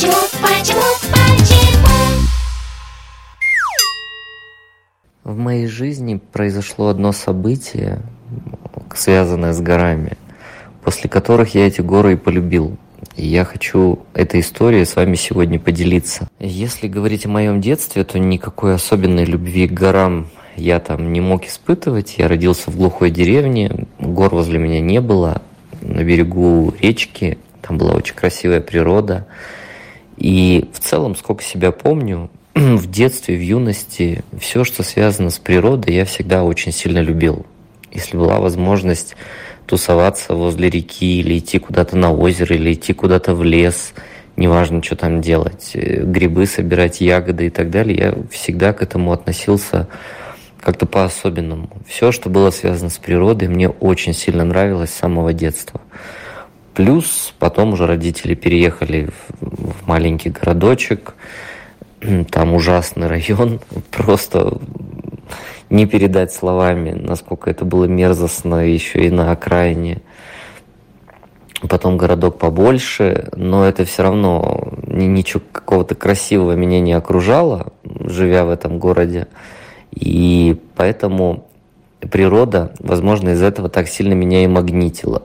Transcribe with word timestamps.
Почему, 0.00 0.14
почему, 0.40 0.80
почему? 1.12 2.26
В 5.24 5.36
моей 5.36 5.66
жизни 5.66 6.18
произошло 6.32 6.88
одно 6.88 7.12
событие, 7.12 8.00
связанное 8.94 9.52
с 9.52 9.60
горами, 9.60 10.16
после 10.82 11.10
которых 11.10 11.54
я 11.54 11.66
эти 11.66 11.82
горы 11.82 12.14
и 12.14 12.16
полюбил. 12.16 12.78
И 13.16 13.26
я 13.26 13.44
хочу 13.44 13.98
этой 14.14 14.40
историей 14.40 14.86
с 14.86 14.96
вами 14.96 15.16
сегодня 15.16 15.60
поделиться. 15.60 16.28
Если 16.38 16.88
говорить 16.88 17.26
о 17.26 17.28
моем 17.28 17.60
детстве, 17.60 18.02
то 18.04 18.18
никакой 18.18 18.76
особенной 18.76 19.26
любви 19.26 19.68
к 19.68 19.72
горам 19.72 20.30
я 20.56 20.80
там 20.80 21.12
не 21.12 21.20
мог 21.20 21.44
испытывать. 21.44 22.14
Я 22.16 22.26
родился 22.28 22.70
в 22.70 22.76
глухой 22.78 23.10
деревне, 23.10 23.86
гор 23.98 24.34
возле 24.34 24.58
меня 24.58 24.80
не 24.80 25.02
было, 25.02 25.42
на 25.82 26.02
берегу 26.02 26.72
речки, 26.80 27.36
там 27.60 27.76
была 27.76 27.92
очень 27.92 28.14
красивая 28.14 28.62
природа. 28.62 29.26
И 30.20 30.68
в 30.72 30.80
целом, 30.80 31.16
сколько 31.16 31.42
себя 31.42 31.72
помню, 31.72 32.30
в 32.54 32.88
детстве, 32.88 33.36
в 33.36 33.40
юности, 33.42 34.22
все, 34.38 34.64
что 34.64 34.82
связано 34.82 35.30
с 35.30 35.38
природой, 35.38 35.94
я 35.94 36.04
всегда 36.04 36.44
очень 36.44 36.72
сильно 36.72 36.98
любил. 36.98 37.46
Если 37.90 38.16
была 38.16 38.38
возможность 38.38 39.16
тусоваться 39.66 40.34
возле 40.34 40.68
реки 40.68 41.20
или 41.20 41.38
идти 41.38 41.58
куда-то 41.58 41.96
на 41.96 42.12
озеро, 42.12 42.54
или 42.54 42.74
идти 42.74 42.92
куда-то 42.92 43.34
в 43.34 43.42
лес, 43.42 43.94
неважно, 44.36 44.82
что 44.82 44.94
там 44.94 45.22
делать, 45.22 45.70
э, 45.74 46.02
грибы 46.04 46.46
собирать, 46.46 47.00
ягоды 47.00 47.46
и 47.46 47.50
так 47.50 47.70
далее, 47.70 47.98
я 47.98 48.14
всегда 48.30 48.72
к 48.72 48.82
этому 48.82 49.12
относился 49.12 49.88
как-то 50.60 50.84
по-особенному. 50.84 51.70
Все, 51.86 52.12
что 52.12 52.28
было 52.28 52.50
связано 52.50 52.90
с 52.90 52.98
природой, 52.98 53.48
мне 53.48 53.68
очень 53.68 54.12
сильно 54.12 54.44
нравилось 54.44 54.90
с 54.90 54.98
самого 54.98 55.32
детства. 55.32 55.80
Плюс 56.74 57.34
потом 57.38 57.72
уже 57.72 57.86
родители 57.86 58.34
переехали 58.34 59.08
в, 59.40 59.72
в 59.82 59.88
маленький 59.88 60.30
городочек, 60.30 61.14
там 62.30 62.54
ужасный 62.54 63.06
район, 63.06 63.60
просто 63.90 64.58
не 65.68 65.86
передать 65.86 66.32
словами, 66.32 66.90
насколько 66.90 67.50
это 67.50 67.64
было 67.64 67.84
мерзостно 67.84 68.66
еще 68.66 69.06
и 69.06 69.10
на 69.10 69.32
окраине. 69.32 70.02
Потом 71.68 71.98
городок 71.98 72.38
побольше, 72.38 73.28
но 73.36 73.66
это 73.66 73.84
все 73.84 74.02
равно 74.02 74.72
ничего 74.86 75.42
какого-то 75.52 75.94
красивого 75.94 76.52
меня 76.52 76.80
не 76.80 76.94
окружало, 76.94 77.72
живя 77.84 78.46
в 78.46 78.50
этом 78.50 78.78
городе. 78.78 79.28
И 79.90 80.58
поэтому 80.74 81.46
природа, 82.10 82.72
возможно, 82.78 83.30
из 83.30 83.42
этого 83.42 83.68
так 83.68 83.88
сильно 83.88 84.14
меня 84.14 84.42
и 84.42 84.46
магнитила. 84.46 85.22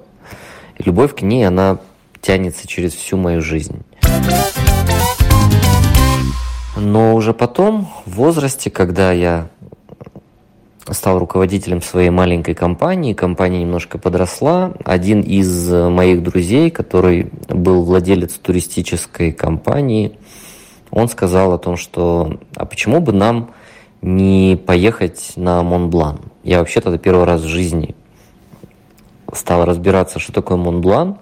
Любовь 0.78 1.16
к 1.16 1.22
ней, 1.22 1.48
она 1.48 1.80
тянется 2.22 2.68
через 2.68 2.94
всю 2.94 3.18
мою 3.18 3.42
жизнь. 3.42 3.84
Но 6.76 7.16
уже 7.16 7.34
потом, 7.34 7.88
в 8.06 8.16
возрасте, 8.16 8.70
когда 8.70 9.12
я 9.12 9.48
стал 10.90 11.20
руководителем 11.20 11.82
своей 11.82 12.10
маленькой 12.10 12.54
компании, 12.54 13.14
компания 13.14 13.62
немножко 13.62 13.98
подросла, 13.98 14.74
один 14.84 15.22
из 15.22 15.70
моих 15.72 16.22
друзей, 16.22 16.70
который 16.70 17.32
был 17.48 17.84
владелец 17.84 18.34
туристической 18.34 19.32
компании, 19.32 20.20
он 20.92 21.08
сказал 21.10 21.54
о 21.54 21.58
том, 21.58 21.78
что 21.78 22.40
а 22.56 22.66
почему 22.66 23.00
бы 23.00 23.14
нам 23.14 23.52
не 24.02 24.58
поехать 24.64 25.34
на 25.36 25.64
Монблан? 25.64 26.20
Я 26.44 26.60
вообще 26.60 26.82
тогда 26.82 26.98
первый 26.98 27.26
раз 27.26 27.42
в 27.42 27.48
жизни 27.48 27.96
стал 29.36 29.66
разбираться, 29.66 30.20
что 30.20 30.32
такое 30.32 30.58
Монблан. 30.58 31.18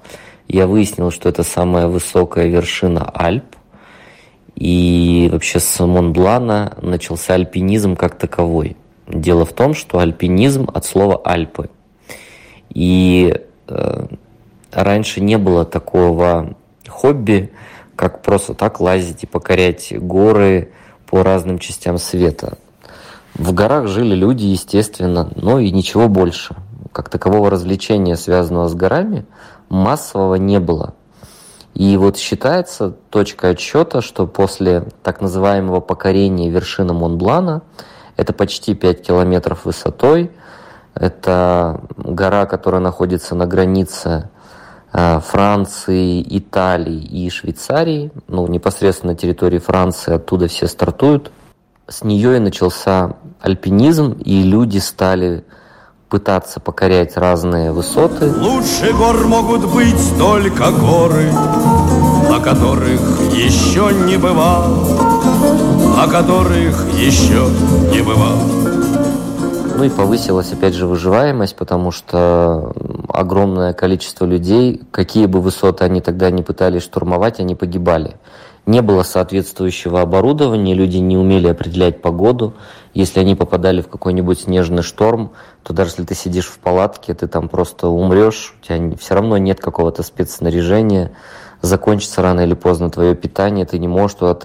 Я 0.48 0.68
выяснил, 0.68 1.12
что 1.12 1.30
это 1.30 1.44
самая 1.44 1.88
высокая 1.88 2.48
вершина 2.48 3.10
Альп– 3.10 3.46
и 4.56 5.30
вообще 5.32 5.60
с 5.60 5.86
Монблана 5.86 6.78
начался 6.82 7.34
альпинизм 7.34 7.96
как 7.96 8.18
таковой. 8.18 8.78
Дело 9.08 9.46
в 9.46 9.54
том, 9.54 9.74
что 9.74 10.00
альпинизм 10.00 10.70
от 10.74 10.86
слова 10.86 11.22
Альпы. 11.26 11.70
И 12.70 13.36
э, 13.68 14.06
раньше 14.72 15.22
не 15.22 15.38
было 15.38 15.66
такого 15.66 16.56
хобби, 16.88 17.52
как 17.96 18.22
просто 18.22 18.54
так 18.54 18.80
лазить 18.80 19.24
и 19.24 19.28
покорять 19.28 19.94
горы 19.98 20.72
по 21.08 21.24
разным 21.24 21.60
частям 21.60 21.98
света. 21.98 22.58
В 23.34 23.54
горах 23.54 23.88
жили 23.88 24.16
люди, 24.16 24.46
естественно, 24.46 25.32
но 25.36 25.60
и 25.60 25.72
ничего 25.72 26.08
больше. 26.08 26.56
Как 26.94 27.10
такового 27.10 27.50
развлечения, 27.50 28.16
связанного 28.16 28.70
с 28.70 28.76
горами, 28.76 29.26
массового 29.68 30.36
не 30.36 30.60
было– 30.60 30.94
и 31.74 31.98
вот 31.98 32.18
считается 32.18 32.92
точка 33.10 33.50
отсчета, 33.50 34.02
что 34.02 34.28
после 34.28 34.86
так 35.02 35.22
называемого 35.22 35.80
покорения 35.80 36.50
вершины 36.50 36.94
Монблана, 36.94 37.64
это 38.16 38.32
почти 38.32 38.76
5 38.76 39.02
километров 39.02 39.66
высотой, 39.66 40.32
это 40.94 41.82
гора, 41.98 42.46
которая 42.46 42.80
находится 42.80 43.34
на 43.34 43.48
границе 43.48 44.30
э, 44.92 45.20
Франции, 45.20 46.24
Италии 46.38 47.02
и 47.02 47.28
Швейцарии, 47.32 48.12
ну, 48.28 48.46
непосредственно 48.46 49.14
на 49.14 49.18
территории 49.18 49.58
Франции, 49.58 50.14
оттуда 50.14 50.48
все 50.48 50.68
стартуют. 50.68 51.32
С 51.88 52.04
нее 52.04 52.38
и 52.38 52.40
начался 52.40 53.16
альпинизм, 53.42 54.14
и 54.24 54.44
люди 54.44 54.78
стали 54.78 55.44
пытаться 56.14 56.60
покорять 56.60 57.18
разные 57.18 57.72
высоты. 57.72 58.32
Лучше 58.32 58.94
гор 58.94 59.26
могут 59.26 59.66
быть 59.74 60.16
только 60.20 60.70
горы, 60.70 61.32
на 62.30 62.40
которых 62.40 63.02
еще 63.34 63.92
не 64.06 64.18
бывал, 64.18 64.76
на 65.98 66.08
которых 66.08 66.88
еще 66.94 67.48
не 67.92 68.04
бывал. 68.04 68.38
Ну 69.76 69.84
и 69.86 69.90
повысилась 69.90 70.54
опять 70.54 70.76
же 70.76 70.86
выживаемость, 70.86 71.56
потому 71.56 71.90
что 71.90 72.74
огромное 73.10 73.74
количество 73.74 74.26
людей, 74.26 74.84
какие 74.92 75.26
бы 75.26 75.42
высоты 75.42 75.84
они 75.84 76.00
тогда 76.00 76.30
не 76.30 76.44
пытались 76.44 76.84
штурмовать, 76.84 77.40
они 77.40 77.56
погибали 77.56 78.18
не 78.66 78.82
было 78.82 79.04
соответствующего 79.04 80.02
оборудования, 80.02 80.74
люди 80.74 80.98
не 80.98 81.18
умели 81.18 81.48
определять 81.48 82.02
погоду. 82.02 82.54
Если 82.94 83.20
они 83.20 83.36
попадали 83.36 83.82
в 83.82 83.88
какой-нибудь 83.88 84.42
снежный 84.42 84.84
шторм, 84.84 85.32
то 85.64 85.74
даже 85.74 85.92
если 85.92 86.04
ты 86.04 86.16
сидишь 86.16 86.48
в 86.48 86.60
палатке, 86.60 87.14
ты 87.14 87.28
там 87.28 87.50
просто 87.50 87.88
умрешь, 87.88 88.56
у 88.62 88.66
тебя 88.66 88.96
все 88.98 89.16
равно 89.16 89.38
нет 89.38 89.60
какого-то 89.60 90.04
спецснаряжения, 90.04 91.12
закончится 91.62 92.22
рано 92.22 92.42
или 92.42 92.54
поздно 92.54 92.90
твое 92.90 93.16
питание, 93.16 93.66
ты 93.66 93.80
не 93.80 93.88
можешь 93.88 94.18
туда 94.18 94.36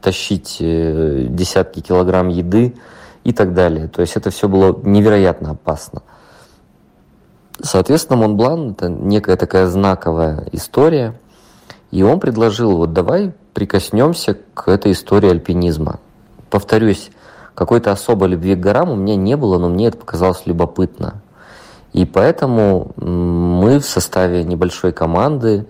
тащить 0.00 0.56
э, 0.60 1.26
десятки 1.28 1.80
килограмм 1.80 2.28
еды 2.28 2.74
и 3.22 3.32
так 3.32 3.54
далее. 3.54 3.88
То 3.88 4.00
есть 4.00 4.16
это 4.16 4.30
все 4.30 4.48
было 4.48 4.76
невероятно 4.82 5.52
опасно. 5.52 6.02
Соответственно, 7.60 8.18
Монблан– 8.20 8.70
это 8.72 8.88
некая 8.88 9.36
такая 9.36 9.66
знаковая 9.66 10.46
история– 10.52 11.14
и 11.90 12.02
он 12.02 12.20
предложил, 12.20 12.76
вот 12.76 12.92
давай 12.92 13.32
прикоснемся 13.54 14.36
к 14.54 14.68
этой 14.68 14.92
истории 14.92 15.30
альпинизма. 15.30 16.00
Повторюсь, 16.50 17.10
какой-то 17.58 17.90
особой 17.90 18.28
любви 18.28 18.54
к 18.54 18.60
горам 18.60 18.90
у 18.90 18.94
меня 18.94 19.16
не 19.16 19.36
было, 19.36 19.58
но 19.58 19.68
мне 19.68 19.88
это 19.88 19.98
показалось 19.98 20.42
любопытно. 20.44 21.22
И 21.92 22.04
поэтому 22.04 22.92
мы 22.96 23.80
в 23.80 23.84
составе 23.84 24.44
небольшой 24.44 24.92
команды 24.92 25.66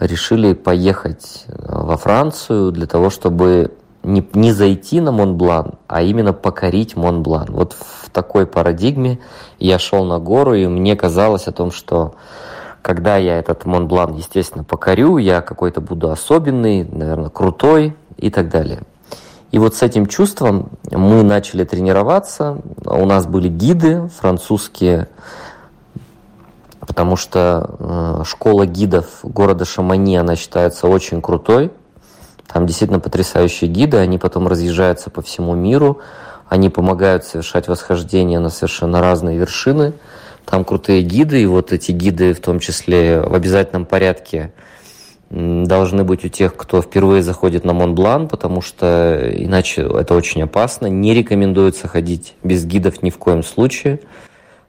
решили 0.00 0.54
поехать 0.54 1.44
э, 1.46 1.52
во 1.68 1.96
Францию 1.96 2.72
для 2.72 2.88
того, 2.88 3.10
чтобы 3.10 3.70
не, 4.02 4.28
не 4.32 4.50
зайти 4.50 5.00
на 5.00 5.12
Монблан, 5.12 5.74
а 5.86 6.02
именно 6.02 6.32
покорить 6.32 6.96
Монблан. 6.96 7.46
Вот 7.50 7.74
в 7.74 8.10
такой 8.10 8.44
парадигме 8.44 9.20
я 9.60 9.78
шел 9.78 10.04
на 10.04 10.18
гору, 10.18 10.54
и 10.54 10.66
мне 10.66 10.96
казалось 10.96 11.46
о 11.46 11.52
том, 11.52 11.70
что 11.70 12.16
когда 12.82 13.18
я 13.18 13.38
этот 13.38 13.66
Монблан, 13.66 14.16
естественно, 14.16 14.64
покорю, 14.64 15.18
я 15.18 15.42
какой-то 15.42 15.80
буду 15.80 16.10
особенный, 16.10 16.82
наверное, 16.82 17.30
крутой 17.30 17.94
и 18.16 18.30
так 18.30 18.48
далее. 18.48 18.80
И 19.52 19.58
вот 19.58 19.74
с 19.74 19.82
этим 19.82 20.06
чувством 20.06 20.70
мы 20.90 21.22
начали 21.22 21.64
тренироваться. 21.64 22.58
У 22.84 23.04
нас 23.04 23.26
были 23.26 23.48
гиды 23.48 24.08
французские, 24.20 25.08
потому 26.80 27.16
что 27.16 27.74
э, 27.78 28.22
школа 28.26 28.66
гидов 28.66 29.06
города 29.22 29.64
Шамани, 29.64 30.16
она 30.16 30.36
считается 30.36 30.86
очень 30.86 31.20
крутой. 31.20 31.72
Там 32.46 32.66
действительно 32.66 33.00
потрясающие 33.00 33.70
гиды, 33.70 33.96
они 33.96 34.18
потом 34.18 34.46
разъезжаются 34.48 35.10
по 35.10 35.22
всему 35.22 35.54
миру, 35.54 36.00
они 36.48 36.68
помогают 36.68 37.24
совершать 37.24 37.68
восхождение 37.68 38.38
на 38.38 38.50
совершенно 38.50 39.00
разные 39.00 39.38
вершины– 39.38 39.94
там 40.50 40.64
крутые 40.64 41.02
гиды, 41.02 41.42
и 41.42 41.46
вот 41.46 41.72
эти 41.72 41.92
гиды 41.92 42.34
в 42.34 42.40
том 42.40 42.58
числе 42.58 43.20
в 43.20 43.34
обязательном 43.34 43.86
порядке 43.86 44.52
должны 45.30 46.02
быть 46.02 46.24
у 46.24 46.28
тех, 46.28 46.56
кто 46.56 46.82
впервые 46.82 47.22
заходит 47.22 47.64
на 47.64 47.72
Монблан, 47.72 48.28
потому 48.28 48.60
что 48.60 49.30
иначе 49.32 49.82
это 49.82 50.14
очень 50.14 50.42
опасно. 50.42 50.86
Не 50.86 51.14
рекомендуется 51.14 51.86
ходить 51.86 52.34
без 52.42 52.64
гидов 52.64 53.02
ни 53.02 53.10
в 53.10 53.18
коем 53.18 53.44
случае. 53.44 54.00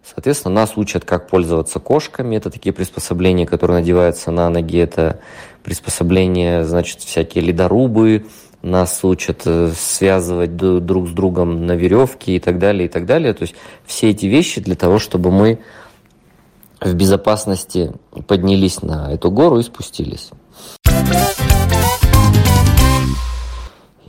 Соответственно, 0.04 0.56
нас 0.56 0.74
учат, 0.76 1.04
как 1.04 1.28
пользоваться 1.28 1.80
кошками. 1.80 2.36
Это 2.36 2.52
такие 2.52 2.74
приспособления, 2.74 3.48
которые 3.48 3.80
надеваются 3.80 4.30
на 4.30 4.50
ноги. 4.50 4.80
Это 4.80 5.20
приспособления, 5.64 6.64
значит, 6.64 7.02
всякие 7.02 7.44
ледорубы, 7.44 8.26
нас 8.62 9.04
учат 9.04 9.42
э, 9.46 9.72
связывать 9.76 10.56
друг 10.56 11.08
с 11.08 11.12
другом 11.12 11.66
на 11.66 11.76
веревке 11.76 12.36
и 12.36 12.40
так 12.40 12.60
далее, 12.60 12.86
и 12.86 12.88
так 12.88 13.06
далее. 13.08 13.34
То 13.34 13.44
есть 13.44 13.56
все 13.86 14.12
эти 14.12 14.28
вещи 14.28 14.62
для 14.62 14.76
того, 14.76 15.00
чтобы 15.00 15.32
мы 15.32 15.60
в 16.80 16.94
безопасности 16.94 17.94
поднялись 18.28 18.82
на 18.82 19.12
эту 19.12 19.32
гору 19.32 19.60
и 19.60 19.64
спустились. 19.64 20.32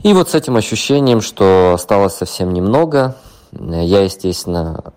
И 0.03 0.11
вот 0.11 0.29
с 0.29 0.35
этим 0.35 0.57
ощущением, 0.57 1.21
что 1.21 1.71
осталось 1.73 2.15
совсем 2.15 2.53
немного, 2.53 3.15
я, 3.51 4.01
естественно, 4.01 4.93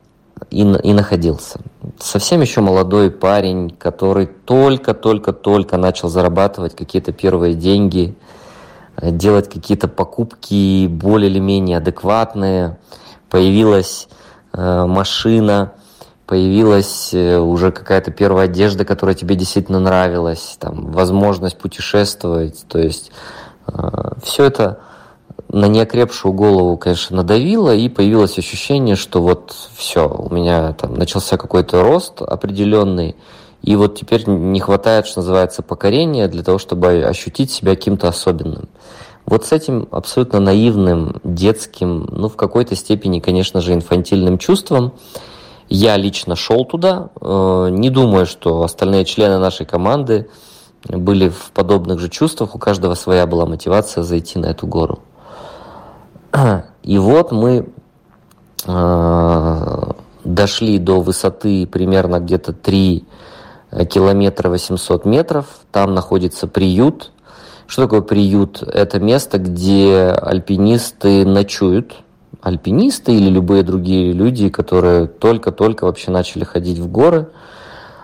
и, 0.51 0.63
и 0.63 0.93
находился. 0.93 1.61
Совсем 1.99 2.41
еще 2.41 2.61
молодой 2.61 3.11
парень, 3.11 3.71
который 3.71 4.27
только-только-только 4.27 5.77
начал 5.77 6.09
зарабатывать 6.09 6.75
какие-то 6.75 7.13
первые 7.13 7.55
деньги, 7.55 8.17
э, 8.97 9.11
делать 9.11 9.49
какие-то 9.49 9.89
покупки 9.89 10.87
более 10.89 11.31
или 11.31 11.39
менее 11.39 11.79
адекватные. 11.79 12.79
Появилась 13.31 14.09
э, 14.53 14.87
машина, 14.87 15.73
появилась 16.27 17.11
э, 17.15 17.39
уже 17.39 17.71
какая-то 17.71 18.11
первая 18.11 18.47
одежда, 18.47 18.85
которая 18.85 19.15
тебе 19.15 19.37
действительно 19.37 19.81
нравилась, 19.81 20.57
там, 20.59 20.91
возможность 20.91 21.57
путешествовать. 21.57 22.65
То 22.69 22.79
есть 22.79 23.13
э, 23.69 24.13
все 24.23 24.45
это 24.45 24.81
на 25.49 25.67
неокрепшую 25.67 26.33
голову, 26.33 26.77
конечно, 26.77 27.19
надавило, 27.19 27.75
и 27.75 27.89
появилось 27.89 28.39
ощущение, 28.39 28.97
что 28.97 29.23
вот 29.23 29.55
все, 29.77 30.09
у 30.09 30.33
меня 30.35 30.73
там 30.73 30.95
начался 30.95 31.37
какой-то 31.37 31.83
рост 31.83 32.21
определенный, 32.21 33.17
и 33.63 33.77
вот 33.77 33.97
теперь 33.97 34.29
не 34.29 34.61
хватает, 34.61 35.07
что 35.07 35.21
называется, 35.21 35.63
покорения 35.63 36.29
для 36.29 36.43
того, 36.43 36.59
чтобы 36.59 37.05
ощутить 37.05 37.51
себя 37.51 37.77
каким-то 37.77 38.09
особенным. 38.09 38.69
Вот 39.25 39.45
с 39.45 39.53
этим 39.53 39.89
абсолютно 39.91 40.41
наивным, 40.41 41.21
детским, 41.25 42.09
ну, 42.11 42.29
в 42.29 42.37
какой-то 42.37 42.77
степени, 42.77 43.19
конечно 43.19 43.61
же, 43.61 43.73
инфантильным 43.73 44.39
чувством 44.39 44.93
я 45.69 45.97
лично 45.97 46.37
шел 46.37 46.65
туда, 46.65 47.11
э, 47.21 47.69
не 47.71 47.91
думаю, 47.91 48.27
что 48.27 48.63
остальные 48.63 49.05
члены 49.05 49.39
нашей 49.39 49.67
команды 49.67 50.29
были 50.89 51.29
в 51.29 51.51
подобных 51.53 51.99
же 51.99 52.09
чувствах, 52.09 52.55
у 52.55 52.59
каждого 52.59 52.95
своя 52.95 53.27
была 53.27 53.47
мотивация 53.47 54.05
зайти 54.05 54.39
на 54.39 54.47
эту 54.47 54.67
гору. 54.67 55.01
И 56.83 56.99
вот 56.99 57.33
мы 57.33 57.69
э, 58.67 59.93
дошли 60.25 60.79
до 60.79 61.01
высоты 61.01 61.67
примерно 61.67 62.21
где-то 62.21 62.53
3 62.53 63.05
километра 63.91 64.49
800 64.49 65.05
метров. 65.05 65.47
Там 65.73 65.95
находится 65.95 66.47
приют. 66.47 67.13
Что 67.67 67.83
такое 67.83 68.01
приют? 68.01 68.63
Это 68.63 69.01
место, 69.01 69.39
где 69.39 70.17
альпинисты 70.21 71.27
ночуют. 71.27 71.97
Альпинисты 72.47 73.13
или 73.13 73.29
любые 73.29 73.65
другие 73.65 74.13
люди, 74.13 74.51
которые 74.51 75.09
только-только 75.09 75.83
вообще 75.83 76.13
начали 76.13 76.45
ходить 76.45 76.79
в 76.79 76.89
горы, 76.89 77.31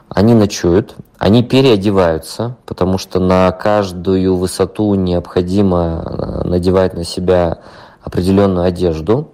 они 0.08 0.34
ночуют, 0.34 0.96
они 1.16 1.44
переодеваются, 1.44 2.56
потому 2.66 2.98
что 2.98 3.20
на 3.20 3.52
каждую 3.52 4.34
высоту 4.34 4.96
необходимо 4.96 6.02
э, 6.04 6.48
надевать 6.48 6.94
на 6.94 7.04
себя 7.04 7.58
определенную 8.02 8.66
одежду. 8.66 9.30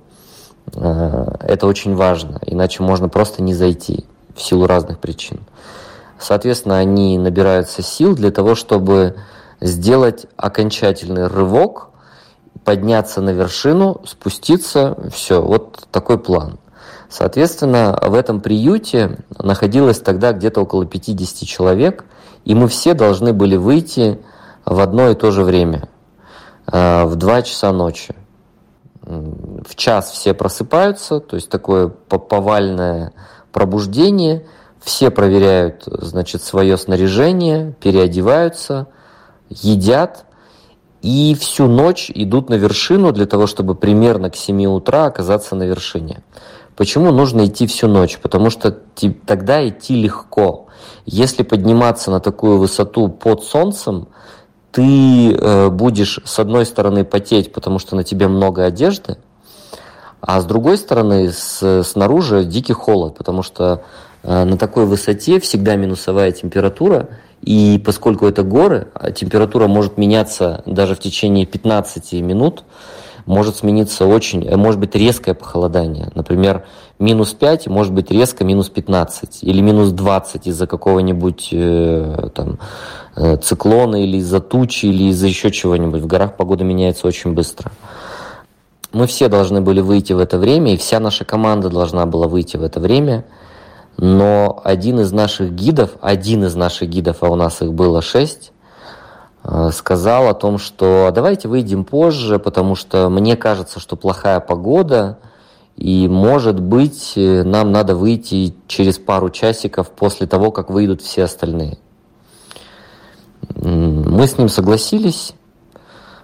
Э, 0.74 1.36
это 1.40 1.66
очень 1.66 1.94
важно, 1.94 2.38
иначе 2.44 2.82
можно 2.82 3.08
просто 3.08 3.42
не 3.42 3.54
зайти 3.54 4.04
в 4.36 4.42
силу 4.42 4.66
разных 4.66 4.98
причин. 4.98 5.40
Соответственно, 6.18 6.76
они 6.76 7.16
набираются 7.16 7.80
сил 7.80 8.14
для 8.14 8.30
того, 8.30 8.54
чтобы 8.54 9.16
сделать 9.62 10.26
окончательный 10.36 11.28
рывок, 11.28 11.88
подняться 12.68 13.22
на 13.22 13.30
вершину, 13.30 14.02
спуститься, 14.04 14.94
все, 15.10 15.40
вот 15.40 15.88
такой 15.90 16.18
план. 16.18 16.58
Соответственно, 17.08 17.98
в 18.02 18.12
этом 18.12 18.42
приюте 18.42 19.20
находилось 19.38 20.00
тогда 20.00 20.32
где-то 20.32 20.60
около 20.60 20.84
50 20.84 21.48
человек, 21.48 22.04
и 22.44 22.54
мы 22.54 22.68
все 22.68 22.92
должны 22.92 23.32
были 23.32 23.56
выйти 23.56 24.20
в 24.66 24.80
одно 24.80 25.08
и 25.08 25.14
то 25.14 25.30
же 25.30 25.44
время, 25.44 25.88
э, 26.70 27.04
в 27.04 27.16
2 27.16 27.40
часа 27.40 27.72
ночи. 27.72 28.14
В 29.00 29.74
час 29.74 30.10
все 30.10 30.34
просыпаются, 30.34 31.20
то 31.20 31.36
есть 31.36 31.48
такое 31.48 31.88
повальное 31.88 33.14
пробуждение, 33.50 34.44
все 34.78 35.10
проверяют, 35.10 35.84
значит, 35.86 36.42
свое 36.42 36.76
снаряжение, 36.76 37.74
переодеваются, 37.80 38.88
едят 39.48 40.26
и 41.02 41.36
всю 41.38 41.66
ночь 41.66 42.10
идут 42.14 42.48
на 42.48 42.54
вершину 42.54 43.12
для 43.12 43.26
того, 43.26 43.46
чтобы 43.46 43.74
примерно 43.74 44.30
к 44.30 44.36
7 44.36 44.66
утра 44.66 45.06
оказаться 45.06 45.54
на 45.54 45.64
вершине. 45.64 46.22
Почему 46.76 47.10
нужно 47.10 47.46
идти 47.46 47.66
всю 47.66 47.88
ночь? 47.88 48.18
Потому 48.18 48.50
что 48.50 48.70
тогда 49.26 49.66
идти 49.68 50.00
легко. 50.00 50.66
Если 51.06 51.42
подниматься 51.42 52.10
на 52.10 52.20
такую 52.20 52.58
высоту 52.58 53.08
под 53.08 53.42
солнцем, 53.42 54.08
ты 54.70 55.32
э, 55.32 55.70
будешь 55.70 56.20
с 56.24 56.38
одной 56.38 56.66
стороны 56.66 57.04
потеть, 57.04 57.52
потому 57.52 57.78
что 57.78 57.96
на 57.96 58.04
тебе 58.04 58.28
много 58.28 58.64
одежды, 58.64 59.16
а 60.20 60.40
с 60.40 60.44
другой 60.44 60.78
стороны 60.78 61.32
с, 61.32 61.82
снаружи 61.84 62.44
дикий 62.44 62.74
холод, 62.74 63.16
потому 63.16 63.42
что 63.42 63.82
э, 64.22 64.44
на 64.44 64.56
такой 64.56 64.84
высоте 64.84 65.40
всегда 65.40 65.76
минусовая 65.76 66.32
температура, 66.32 67.08
и 67.42 67.80
поскольку 67.84 68.26
это 68.26 68.42
горы, 68.42 68.88
а 68.94 69.10
температура 69.10 69.68
может 69.68 69.98
меняться 69.98 70.62
даже 70.66 70.94
в 70.94 70.98
течение 70.98 71.46
15 71.46 72.12
минут, 72.14 72.64
может 73.28 73.56
смениться 73.56 74.06
очень, 74.06 74.44
э, 74.46 74.56
может 74.56 74.80
быть 74.80 74.94
резкое 74.94 75.34
похолодание. 75.34 76.10
Например, 76.14 76.64
минус 76.98 77.34
5, 77.34 77.68
может 77.68 77.92
быть 77.92 78.10
резко 78.10 78.42
минус 78.42 78.70
15 78.70 79.40
или 79.42 79.60
минус 79.60 79.90
20 79.90 80.46
из-за 80.46 80.66
какого-нибудь 80.66 81.50
э, 81.52 82.28
там, 82.34 82.58
э, 83.16 83.36
циклона 83.36 84.02
или 84.02 84.16
из-за 84.16 84.40
тучи 84.40 84.86
или 84.86 85.10
из-за 85.10 85.26
еще 85.26 85.50
чего-нибудь. 85.50 86.00
В 86.00 86.06
горах 86.06 86.36
погода 86.36 86.64
меняется 86.64 87.06
очень 87.06 87.32
быстро. 87.34 87.70
Мы 88.92 89.06
все 89.06 89.28
должны 89.28 89.60
были 89.60 89.82
выйти 89.82 90.14
в 90.14 90.18
это 90.18 90.38
время, 90.38 90.72
и 90.72 90.78
вся 90.78 90.98
наша 90.98 91.26
команда 91.26 91.68
должна 91.68 92.06
была 92.06 92.26
выйти 92.26 92.56
в 92.56 92.62
это 92.62 92.80
время. 92.80 93.24
Но 93.98 94.60
один 94.64 95.00
из 95.00 95.12
наших 95.12 95.52
гидов, 95.52 95.96
один 96.00 96.44
из 96.44 96.54
наших 96.54 96.88
гидов, 96.88 97.18
а 97.20 97.28
у 97.28 97.34
нас 97.34 97.60
их 97.60 97.72
было 97.72 98.00
шесть, 98.00 98.52
Э, 99.50 99.70
сказал 99.72 100.28
о 100.28 100.34
том, 100.34 100.58
что 100.58 101.10
давайте 101.14 101.48
выйдем 101.48 101.84
позже, 101.84 102.38
потому 102.38 102.74
что 102.74 103.08
мне 103.08 103.36
кажется, 103.36 103.80
что 103.80 103.96
плохая 103.96 104.40
погода, 104.40 105.18
и 105.76 106.06
может 106.06 106.60
быть 106.60 107.14
э, 107.16 107.44
нам 107.44 107.72
надо 107.72 107.94
выйти 107.94 108.54
через 108.66 108.98
пару 108.98 109.30
часиков 109.30 109.90
после 109.90 110.26
того, 110.26 110.50
как 110.50 110.68
выйдут 110.68 111.00
все 111.00 111.24
остальные. 111.24 111.78
Мы 113.54 114.26
с 114.26 114.36
ним 114.36 114.50
согласились, 114.50 115.32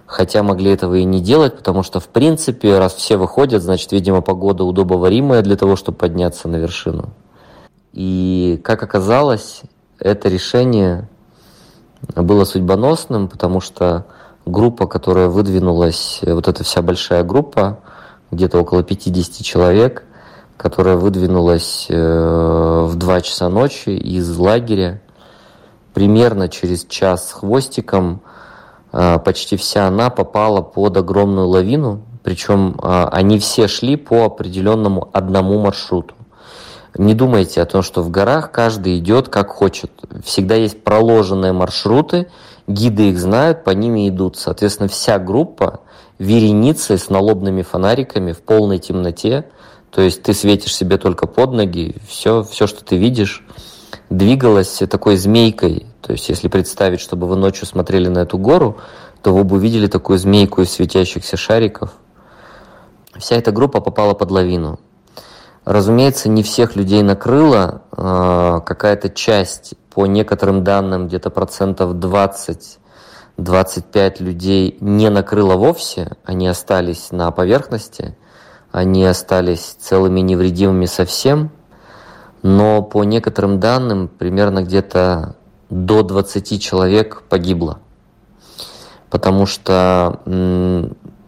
хотя 0.05 0.43
могли 0.43 0.71
этого 0.71 0.93
и 0.95 1.03
не 1.03 1.19
делать, 1.19 1.57
потому 1.57 1.81
что, 1.81 1.99
в 1.99 2.09
принципе, 2.09 2.77
раз 2.77 2.93
все 2.93 3.17
выходят, 3.17 3.63
значит, 3.63 3.91
видимо, 3.91 4.21
погода 4.21 4.63
удобоваримая 4.63 5.41
для 5.41 5.55
того, 5.55 5.75
чтобы 5.75 5.97
подняться 5.97 6.47
на 6.47 6.57
вершину. 6.57 7.09
И, 7.95 8.59
как 8.61 8.83
оказалось, 8.83 9.61
это 9.99 10.27
решение 10.27 11.07
было 12.13 12.43
судьбоносным, 12.43 13.29
потому 13.29 13.61
что 13.61 14.05
группа, 14.45 14.85
которая 14.85 15.29
выдвинулась, 15.29 16.19
вот 16.21 16.49
эта 16.49 16.65
вся 16.65 16.81
большая 16.81 17.23
группа, 17.23 17.79
где-то 18.31 18.59
около 18.59 18.83
50 18.83 19.45
человек, 19.45 20.03
которая 20.57 20.97
выдвинулась 20.97 21.87
э, 21.89 22.85
в 22.85 22.95
2 22.95 23.21
часа 23.21 23.47
ночи 23.47 23.91
из 23.91 24.37
лагеря, 24.37 25.01
примерно 25.93 26.49
через 26.49 26.83
час 26.83 27.29
с 27.29 27.31
хвостиком, 27.31 28.19
э, 28.91 29.19
почти 29.19 29.55
вся 29.55 29.87
она 29.87 30.09
попала 30.09 30.61
под 30.61 30.97
огромную 30.97 31.47
лавину, 31.47 32.01
причем 32.23 32.75
э, 32.83 33.07
они 33.13 33.39
все 33.39 33.69
шли 33.69 33.95
по 33.95 34.25
определенному 34.25 35.09
одному 35.13 35.59
маршруту. 35.61 36.13
Не 36.97 37.13
думайте 37.13 37.61
о 37.61 37.65
том, 37.65 37.81
что 37.81 38.01
в 38.01 38.09
горах 38.09 38.51
каждый 38.51 38.97
идет 38.97 39.27
как 39.27 39.49
хочет. 39.49 39.91
Всегда 40.23 40.55
есть 40.55 40.83
проложенные 40.83 41.51
маршруты, 41.51 42.27
гиды 42.67 43.09
их 43.09 43.19
знают, 43.19 43.63
по 43.65 43.71
ними 43.71 44.07
идут. 44.07 44.37
Соответственно, 44.37 44.87
вся 44.87 45.19
группа 45.19 45.81
вереницей 46.19 46.97
с 46.97 47.09
налобными 47.09 47.63
фонариками 47.63 48.31
в 48.31 48.41
полной 48.41 48.79
темноте, 48.79 49.45
то 49.91 50.01
есть 50.01 50.23
ты 50.23 50.33
светишь 50.33 50.75
себе 50.75 50.97
только 50.97 51.27
под 51.27 51.51
ноги, 51.51 51.95
все, 52.07 52.43
все 52.43 52.67
что 52.67 52.83
ты 52.83 52.95
видишь, 52.95 53.45
двигалась 54.09 54.81
такой 54.89 55.17
змейкой. 55.17 55.87
То 56.01 56.13
есть 56.13 56.29
если 56.29 56.47
представить, 56.47 57.01
чтобы 57.01 57.27
вы 57.27 57.35
ночью 57.35 57.65
смотрели 57.65 58.07
на 58.07 58.19
эту 58.19 58.37
гору, 58.37 58.77
то 59.21 59.33
вы 59.33 59.43
бы 59.43 59.57
увидели 59.57 59.87
такую 59.87 60.17
змейку 60.17 60.61
из 60.61 60.71
светящихся 60.71 61.35
шариков. 61.35 61.93
Вся 63.17 63.35
эта 63.35 63.51
группа 63.51 63.81
попала 63.81 64.13
под 64.13 64.31
лавину. 64.31 64.79
Разумеется, 65.65 66.29
не 66.29 66.43
всех 66.43 66.75
людей 66.75 67.01
накрыло. 67.01 67.81
А, 67.91 68.59
какая-то 68.61 69.09
часть, 69.09 69.73
по 69.93 70.05
некоторым 70.05 70.63
данным, 70.63 71.07
где-то 71.07 71.29
процентов 71.29 71.99
20 71.99 72.79
25 73.37 74.21
людей 74.21 74.77
не 74.79 75.09
накрыло 75.09 75.55
вовсе, 75.55 76.15
они 76.23 76.47
остались 76.47 77.11
на 77.11 77.31
поверхности, 77.31 78.17
они 78.71 79.05
остались 79.05 79.75
целыми 79.79 80.21
невредимыми 80.21 80.85
совсем, 80.85 81.51
но 82.43 82.81
по 82.81 83.03
некоторым 83.03 83.59
данным 83.59 84.07
примерно 84.07 84.63
где-то 84.63 85.35
до 85.69 86.03
20 86.03 86.61
человек 86.61 87.23
погибло. 87.27 87.79
Потому 89.09 89.45
что 89.45 90.21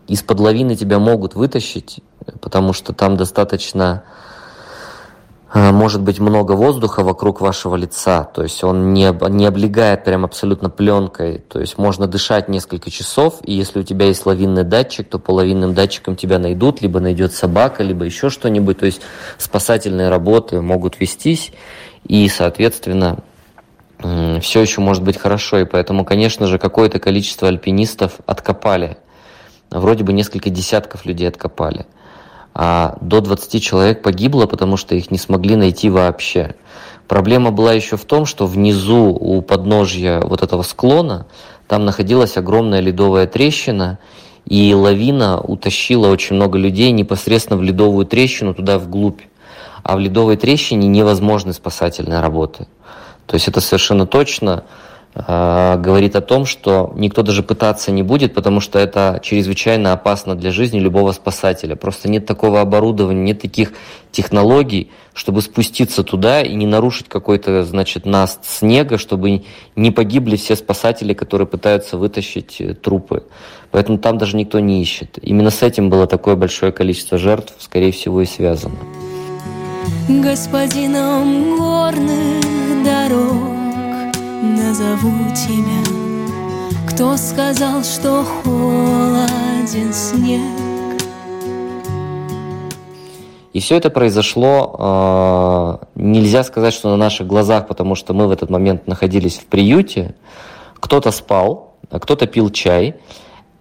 из-под 0.08 0.40
лавины 0.40 0.76
тебя 0.76 1.00
могут 1.00 1.36
вытащить, 1.36 2.00
потому 2.42 2.74
что 2.74 2.94
там 2.94 3.18
достаточно 3.18 4.04
а, 5.50 5.72
может 5.72 6.02
быть 6.02 6.20
много 6.20 6.54
воздуха 6.54 7.04
вокруг 7.04 7.40
вашего 7.40 7.76
лица, 7.76 8.24
то 8.26 8.44
есть 8.44 8.64
он 8.64 8.94
не, 8.94 9.14
не 9.30 9.46
облегает 9.46 10.04
прям 10.04 10.26
абсолютно 10.26 10.70
пленкой, 10.70 11.40
то 11.40 11.60
есть 11.60 11.78
можно 11.78 12.06
дышать 12.06 12.50
несколько 12.50 12.92
часов, 12.92 13.40
и 13.44 13.54
если 13.54 13.80
у 13.80 13.84
тебя 13.84 14.08
есть 14.08 14.26
лавинный 14.26 14.64
датчик, 14.64 15.08
то 15.08 15.20
по 15.20 15.32
лавинным 15.32 15.74
датчикам 15.74 16.16
тебя 16.16 16.38
найдут, 16.38 16.82
либо 16.82 17.00
найдет 17.00 17.34
собака, 17.34 17.82
либо 17.82 18.04
еще 18.04 18.30
что-нибудь, 18.30 18.80
то 18.80 18.86
есть 18.86 19.02
спасательные 19.38 20.10
работы 20.10 20.62
могут 20.62 21.00
вестись, 21.00 21.54
и, 22.06 22.28
соответственно, 22.28 23.20
все 24.42 24.62
еще 24.62 24.82
может 24.82 25.04
быть 25.04 25.18
хорошо, 25.18 25.60
и 25.60 25.66
поэтому, 25.66 26.06
конечно 26.06 26.46
же, 26.46 26.60
какое-то 26.60 27.00
количество 27.00 27.48
альпинистов 27.48 28.20
откопали, 28.26 28.98
вроде 29.69 30.03
бы 30.03 30.13
несколько 30.13 30.50
десятков 30.50 31.05
людей 31.05 31.27
откопали– 31.27 31.86
а 32.59 32.97
до 33.01 33.21
20 33.21 33.62
человек 33.62 34.01
погибло, 34.01 34.47
потому 34.47 34.77
что 34.77 34.95
их 34.95 35.12
не 35.12 35.19
смогли 35.19 35.55
найти 35.55 35.91
вообще. 35.91 36.55
Проблема 37.07 37.51
была 37.51 37.71
еще 37.74 37.97
в 37.97 38.05
том, 38.05 38.25
что 38.25 38.47
внизу 38.47 39.13
у 39.13 39.43
подножья 39.43 40.21
вот 40.21 40.41
этого 40.41 40.63
склона 40.63 41.27
там 41.67 41.86
находилась 41.86 42.36
огромная 42.36 42.79
ледовая 42.79 43.27
трещина, 43.27 44.00
и 44.47 44.74
лавина 44.74 45.39
утащила 45.39 46.07
очень 46.07 46.36
много 46.36 46.57
людей 46.57 46.89
непосредственно 46.89 47.59
в 47.59 47.63
ледовую 47.63 48.07
трещину 48.07 48.55
туда 48.55 48.79
вглубь. 48.79 49.21
А 49.83 49.95
в 49.95 50.00
ледовой 50.00 50.36
трещине 50.36 50.88
невозможны 50.88 51.53
спасательные 51.53 52.21
работы. 52.21 52.67
То 53.27 53.36
есть 53.36 53.47
это 53.47 53.62
совершенно 53.62 54.07
точно 54.07 54.63
говорит 55.25 56.15
о 56.15 56.21
том, 56.21 56.45
что 56.45 56.93
никто 56.95 57.24
даже 57.24 57.41
пытаться 57.41 57.91
не 57.91 58.03
будет, 58.03 58.36
потому 58.36 58.59
что 58.59 58.77
это 58.77 59.19
чрезвычайно 59.24 59.93
опасно 59.93 60.36
для 60.36 60.51
жизни 60.51 60.79
любого 60.79 61.12
спасателя. 61.12 61.75
Просто 61.75 62.07
нет 62.07 62.25
такого 62.25 62.62
оборудования, 62.62 63.24
нет 63.24 63.41
таких 63.41 63.74
технологий, 64.12 64.91
чтобы 65.13 65.41
спуститься 65.41 66.03
туда 66.03 66.41
и 66.41 66.53
не 66.53 66.67
нарушить 66.67 67.07
какой-то, 67.09 67.63
значит, 67.63 68.05
наст 68.05 68.45
снега, 68.45 68.97
чтобы 68.97 69.43
не 69.75 69.91
погибли 69.91 70.36
все 70.36 70.55
спасатели, 70.55 71.13
которые 71.13 71.47
пытаются 71.47 71.97
вытащить 71.97 72.62
э, 72.62 72.74
трупы. 72.75 73.24
Поэтому 73.71 73.97
там 73.97 74.17
даже 74.17 74.38
никто 74.38 74.59
не 74.59 74.81
ищет. 74.81 75.17
Именно 75.21 75.50
с 75.50 75.63
этим 75.63 75.89
было 75.89 76.07
такое 76.07 76.36
большое 76.36 76.71
количество 76.71 77.17
жертв, 77.17 77.53
скорее 77.59 77.91
всего, 77.91 78.21
и 78.21 78.25
связано. 78.25 78.77
Господином 80.07 81.57
горных 81.57 82.83
дорог 82.83 83.57
назову 84.41 85.12
тебя 85.36 85.84
Кто 86.89 87.17
сказал, 87.17 87.84
что 87.84 88.24
холоден 88.24 89.94
снег 89.94 90.67
и 93.58 93.60
все 93.60 93.77
это 93.77 93.89
произошло, 93.89 94.75
э, 94.77 95.86
нельзя 95.96 96.44
сказать, 96.44 96.75
что 96.75 96.89
на 96.91 96.96
наших 96.96 97.25
глазах, 97.25 97.67
потому 97.67 97.96
что 97.96 98.13
мы 98.13 98.27
в 98.27 98.32
этот 98.32 98.51
момент 98.51 98.86
находились 98.86 99.39
в 99.39 99.48
приюте. 99.48 100.13
Кто-то 100.75 101.10
спал, 101.10 101.74
а 101.89 101.98
кто-то 101.98 102.27
пил 102.27 102.51
чай. 102.51 102.98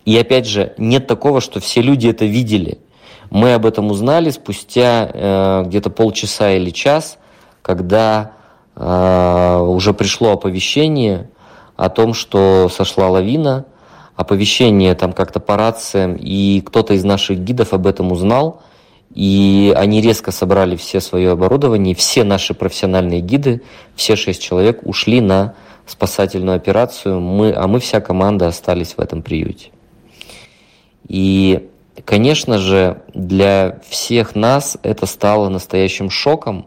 И 0.05 0.15
опять 0.19 0.47
же, 0.47 0.75
нет 0.77 1.07
такого, 1.07 1.41
что 1.41 1.61
все 1.61 1.81
люди 1.81 2.09
это 2.09 2.27
видели. 2.27 2.77
Мы 3.31 3.55
об 3.55 3.65
этом 3.65 3.91
узнали 3.91 4.29
спустя 4.29 5.11
э, 5.11 5.65
где-то 5.65 5.89
полчаса 5.89 6.53
или 6.53 6.69
час, 6.69 7.17
когда 7.63 8.33
уже 8.77 9.95
пришло 9.95 10.33
оповещение 10.33 11.31
о 11.77 11.89
том, 11.89 12.13
что 12.13 12.69
сошла 12.71 13.09
лавина, 13.09 13.65
оповещение 14.17 14.95
там 14.95 15.13
как-то 15.13 15.41
по 15.41 15.57
рациям, 15.57 16.17
и 16.19 16.61
кто-то 16.61 16.95
из 16.95 17.05
наших 17.05 17.39
гидов 17.39 17.73
об 17.73 17.87
этом 17.87 18.13
узнал, 18.13 18.63
и 19.15 19.73
они 19.77 20.01
резко 20.01 20.31
собрали 20.31 20.77
все 20.77 21.01
свое 21.01 21.31
оборудование, 21.33 21.95
все 21.95 22.25
наши 22.25 22.55
профессиональные 22.55 23.21
гиды, 23.21 23.63
все 23.95 24.17
шесть 24.17 24.43
человек 24.43 24.81
ушли 24.87 25.21
на 25.21 25.55
спасательную 25.87 26.57
операцию, 26.57 27.21
мы, 27.21 27.53
а 27.53 27.67
мы 27.67 27.81
вся 27.81 28.01
команда 28.01 28.49
остались 28.49 28.95
в 28.95 29.01
этом 29.01 29.23
приюте. 29.23 29.71
И, 31.09 31.71
конечно 32.05 32.59
же, 32.59 33.03
для 33.15 33.79
всех 33.89 34.35
нас 34.35 34.77
это 34.83 35.07
стало 35.07 35.49
настоящим 35.49 36.11
шоком, 36.11 36.67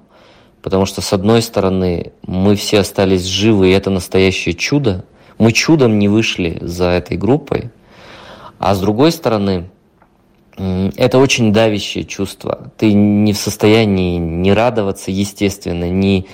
Потому 0.61 0.85
что, 0.85 1.01
с 1.01 1.13
одной 1.13 1.41
стороны, 1.41 2.11
мы 2.25 2.55
все 2.55 2.79
остались 2.79 3.25
живы, 3.25 3.69
и 3.69 3.73
это 3.73 3.89
настоящее 3.89 4.55
чудо. 4.55 5.05
Мы 5.37 5.53
чудом 5.53 5.99
не 5.99 6.09
вышли 6.09 6.57
за 6.61 6.85
этой 6.85 7.17
группой. 7.17 7.69
А 8.57 8.75
с 8.75 8.79
другой 8.79 9.13
стороны, 9.13 9.69
это 10.57 11.17
очень 11.17 11.53
давящее 11.53 12.03
чувство. 12.03 12.71
Ты 12.77 12.91
не 12.91 13.31
в 13.31 13.37
состоянии 13.37 14.17
не 14.17 14.51
радоваться, 14.51 15.11
естественно, 15.11 15.89
не 15.89 16.27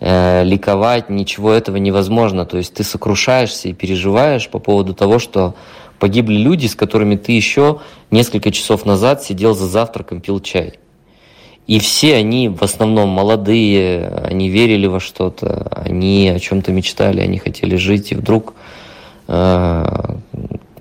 э, 0.00 0.42
ликовать, 0.42 1.08
ничего 1.08 1.52
этого 1.52 1.76
невозможно. 1.76 2.44
То 2.44 2.56
есть 2.56 2.74
ты 2.74 2.82
сокрушаешься 2.82 3.68
и 3.68 3.72
переживаешь 3.72 4.48
по 4.48 4.58
поводу 4.58 4.94
того, 4.94 5.20
что 5.20 5.54
погибли 6.00 6.36
люди, 6.36 6.66
с 6.66 6.74
которыми 6.74 7.14
ты 7.14 7.30
еще 7.30 7.80
несколько 8.10 8.50
часов 8.50 8.84
назад 8.84 9.22
сидел 9.22 9.54
за 9.54 9.68
завтраком, 9.68 10.20
пил 10.20 10.40
чай. 10.40 10.80
И 11.68 11.80
все 11.80 12.14
они 12.16 12.48
в 12.48 12.62
основном 12.62 13.10
молодые, 13.10 14.08
они 14.24 14.48
верили 14.48 14.86
во 14.86 15.00
что-то, 15.00 15.70
они 15.70 16.30
о 16.30 16.40
чем-то 16.40 16.72
мечтали, 16.72 17.20
они 17.20 17.36
хотели 17.38 17.76
жить, 17.76 18.10
и 18.10 18.14
вдруг 18.14 18.54
э, 19.28 19.84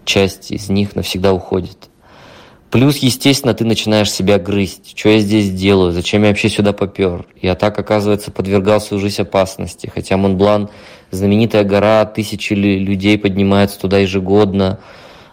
часть 0.05 0.51
из 0.51 0.69
них 0.69 0.95
навсегда 0.95 1.33
уходит. 1.33 1.89
Плюс, 2.71 2.97
естественно, 2.99 3.53
ты 3.53 3.65
начинаешь 3.65 4.09
себя 4.09 4.39
грызть. 4.39 4.97
Что 4.97 5.09
я 5.09 5.19
здесь 5.19 5.51
делаю? 5.51 5.91
Зачем 5.91 6.23
я 6.23 6.29
вообще 6.29 6.47
сюда 6.47 6.71
попер? 6.71 7.25
Я 7.41 7.55
так, 7.55 7.77
оказывается, 7.77 8.31
подвергал 8.31 8.79
свою 8.79 9.01
жизнь 9.01 9.21
опасности. 9.21 9.91
Хотя 9.93 10.15
Монблан– 10.15 10.69
знаменитая 11.11 11.65
гора, 11.65 12.05
тысячи 12.05 12.53
людей 12.53 13.17
поднимаются 13.17 13.77
туда 13.77 13.97
ежегодно. 13.99 14.79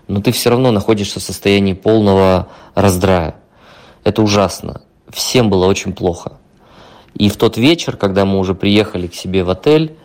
Но 0.08 0.20
ты 0.20 0.32
все 0.32 0.50
равно 0.50 0.72
находишься 0.72 1.20
в 1.20 1.22
состоянии 1.22 1.74
полного 1.74 2.48
раздрая. 2.74 3.36
Это 4.02 4.20
ужасно 4.20 4.80
всем 5.14 5.50
было 5.50 5.66
очень 5.66 5.92
плохо. 5.92 6.38
И 7.14 7.28
в 7.28 7.36
тот 7.36 7.56
вечер, 7.56 7.96
когда 7.96 8.24
мы 8.24 8.38
уже 8.38 8.54
приехали 8.54 9.06
к 9.06 9.14
себе 9.14 9.44
в 9.44 9.50
отель, 9.50 9.96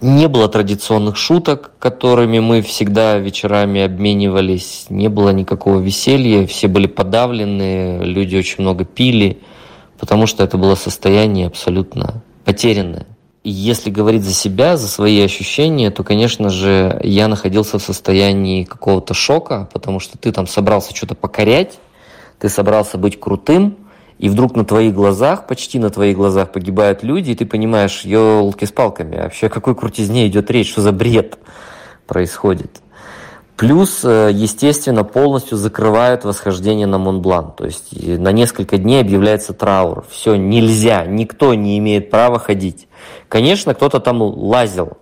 не 0.00 0.28
было 0.28 0.48
традиционных 0.48 1.16
шуток, 1.16 1.72
которыми 1.78 2.38
мы 2.38 2.62
всегда 2.62 3.18
вечерами 3.18 3.82
обменивались, 3.82 4.86
не 4.90 5.08
было 5.08 5.30
никакого 5.30 5.80
веселья, 5.80 6.46
все 6.46 6.68
были 6.68 6.86
подавлены, 6.86 8.00
люди 8.02 8.36
очень 8.36 8.62
много 8.62 8.84
пили, 8.84 9.40
потому 9.98 10.26
что 10.26 10.44
это 10.44 10.56
было 10.56 10.76
состояние 10.76 11.48
абсолютно 11.48 12.22
потерянное. 12.44 13.06
И 13.42 13.50
если 13.50 13.90
говорить 13.90 14.22
за 14.22 14.34
себя, 14.34 14.76
за 14.76 14.88
свои 14.88 15.20
ощущения, 15.20 15.90
то, 15.90 16.04
конечно 16.04 16.50
же, 16.50 17.00
я 17.02 17.28
находился 17.28 17.78
в 17.78 17.82
состоянии 17.82 18.64
какого-то 18.64 19.14
шока, 19.14 19.68
потому 19.72 20.00
что 20.00 20.18
ты 20.18 20.32
там 20.32 20.46
собрался 20.46 20.94
что-то 20.94 21.14
покорять, 21.14 21.78
ты 22.38 22.48
собрался 22.48 22.98
быть 22.98 23.18
крутым, 23.18 23.76
и 24.18 24.28
вдруг 24.28 24.56
на 24.56 24.64
твоих 24.64 24.94
глазах, 24.94 25.46
почти 25.46 25.78
на 25.78 25.90
твоих 25.90 26.16
глазах 26.16 26.50
погибают 26.50 27.02
люди, 27.02 27.30
и 27.30 27.34
ты 27.34 27.46
понимаешь, 27.46 28.02
елки 28.02 28.66
с 28.66 28.72
палками, 28.72 29.16
вообще 29.16 29.46
о 29.46 29.50
какой 29.50 29.74
крутизне 29.74 30.26
идет 30.26 30.50
речь, 30.50 30.70
что 30.70 30.82
за 30.82 30.92
бред 30.92 31.38
происходит. 32.06 32.80
Плюс, 33.56 34.04
э, 34.04 34.30
естественно, 34.32 35.02
полностью 35.02 35.58
закрывают 35.58 36.24
восхождение 36.24 36.86
на 36.86 36.98
Монблан. 36.98 37.52
То 37.56 37.64
есть 37.64 37.88
на 37.92 38.30
несколько 38.30 38.78
дней 38.78 39.00
объявляется 39.00 39.52
траур. 39.52 40.04
Все, 40.08 40.36
нельзя, 40.36 41.04
никто 41.06 41.54
не 41.54 41.76
имеет 41.78 42.08
права 42.08 42.38
ходить. 42.38 42.86
Конечно, 43.28 43.74
кто-то 43.74 43.98
там 43.98 44.22
лазил, 44.22 44.98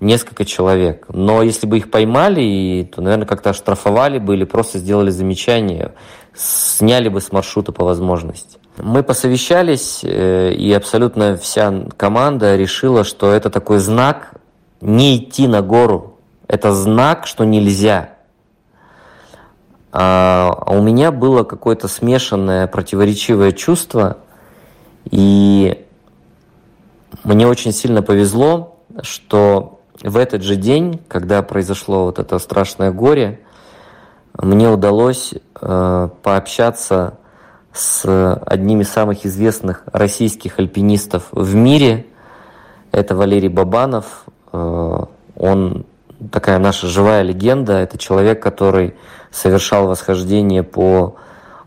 несколько 0.00 0.44
человек. 0.44 1.06
Но 1.08 1.42
если 1.42 1.66
бы 1.66 1.78
их 1.78 1.90
поймали, 1.90 2.88
то, 2.94 3.00
наверное, 3.00 3.26
как-то 3.26 3.50
оштрафовали 3.50 4.18
бы 4.18 4.34
или 4.34 4.44
просто 4.44 4.78
сделали 4.78 5.10
замечание 5.10 5.92
сняли 6.34 7.08
бы 7.08 7.20
с 7.20 7.32
маршрута 7.32 7.72
по 7.72 7.84
возможности. 7.84 8.58
Мы 8.76 9.02
посовещались, 9.02 10.00
э, 10.02 10.52
и 10.52 10.72
абсолютно 10.72 11.36
вся 11.36 11.72
команда 11.96 12.56
решила, 12.56 13.04
что 13.04 13.32
это 13.32 13.50
такой 13.50 13.78
знак 13.78 14.34
не 14.80 15.16
идти 15.16 15.46
на 15.46 15.62
гору. 15.62 16.18
Это 16.48 16.72
знак, 16.72 17.26
что 17.26 17.44
нельзя. 17.44 18.10
А, 19.92 20.52
а 20.66 20.76
у 20.76 20.82
меня 20.82 21.12
было 21.12 21.44
какое-то 21.44 21.86
смешанное, 21.86 22.66
противоречивое 22.66 23.52
чувство, 23.52 24.18
и 25.10 25.86
мне 27.22 27.46
очень 27.46 27.72
сильно 27.72 28.02
повезло, 28.02 28.80
что 29.02 29.73
в 30.04 30.16
этот 30.16 30.42
же 30.42 30.56
день, 30.56 31.00
когда 31.08 31.42
произошло 31.42 32.04
вот 32.04 32.18
это 32.18 32.38
страшное 32.38 32.92
горе, 32.92 33.40
мне 34.36 34.68
удалось 34.68 35.32
э, 35.60 36.08
пообщаться 36.22 37.18
с 37.72 38.40
одним 38.46 38.82
из 38.82 38.90
самых 38.90 39.24
известных 39.24 39.84
российских 39.92 40.58
альпинистов 40.58 41.28
в 41.32 41.54
мире. 41.54 42.06
Это 42.92 43.16
Валерий 43.16 43.48
Бабанов. 43.48 44.24
Э, 44.52 45.04
он 45.36 45.86
такая 46.30 46.58
наша 46.58 46.86
живая 46.86 47.22
легенда. 47.22 47.74
Это 47.74 47.96
человек, 47.96 48.42
который 48.42 48.94
совершал 49.30 49.88
восхождение 49.88 50.62
по 50.62 51.16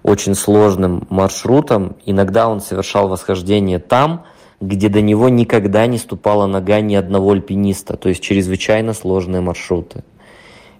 очень 0.04 0.36
сложным 0.36 1.08
маршрутам. 1.10 1.96
Иногда 2.06 2.48
он 2.48 2.62
совершал 2.62 3.10
восхождение 3.10 3.80
там, 3.80 4.26
где 4.60 4.90
до 4.90 5.02
него 5.02 5.30
никогда 5.30 5.86
не 5.86 5.98
ступала 5.98 6.48
нога 6.48 6.82
ни 6.82 6.96
одного 6.96 7.32
альпиниста, 7.32 7.96
то 7.96 8.10
есть 8.10 8.22
чрезвычайно 8.22 8.94
сложные 8.94 9.42
маршруты. 9.42 10.04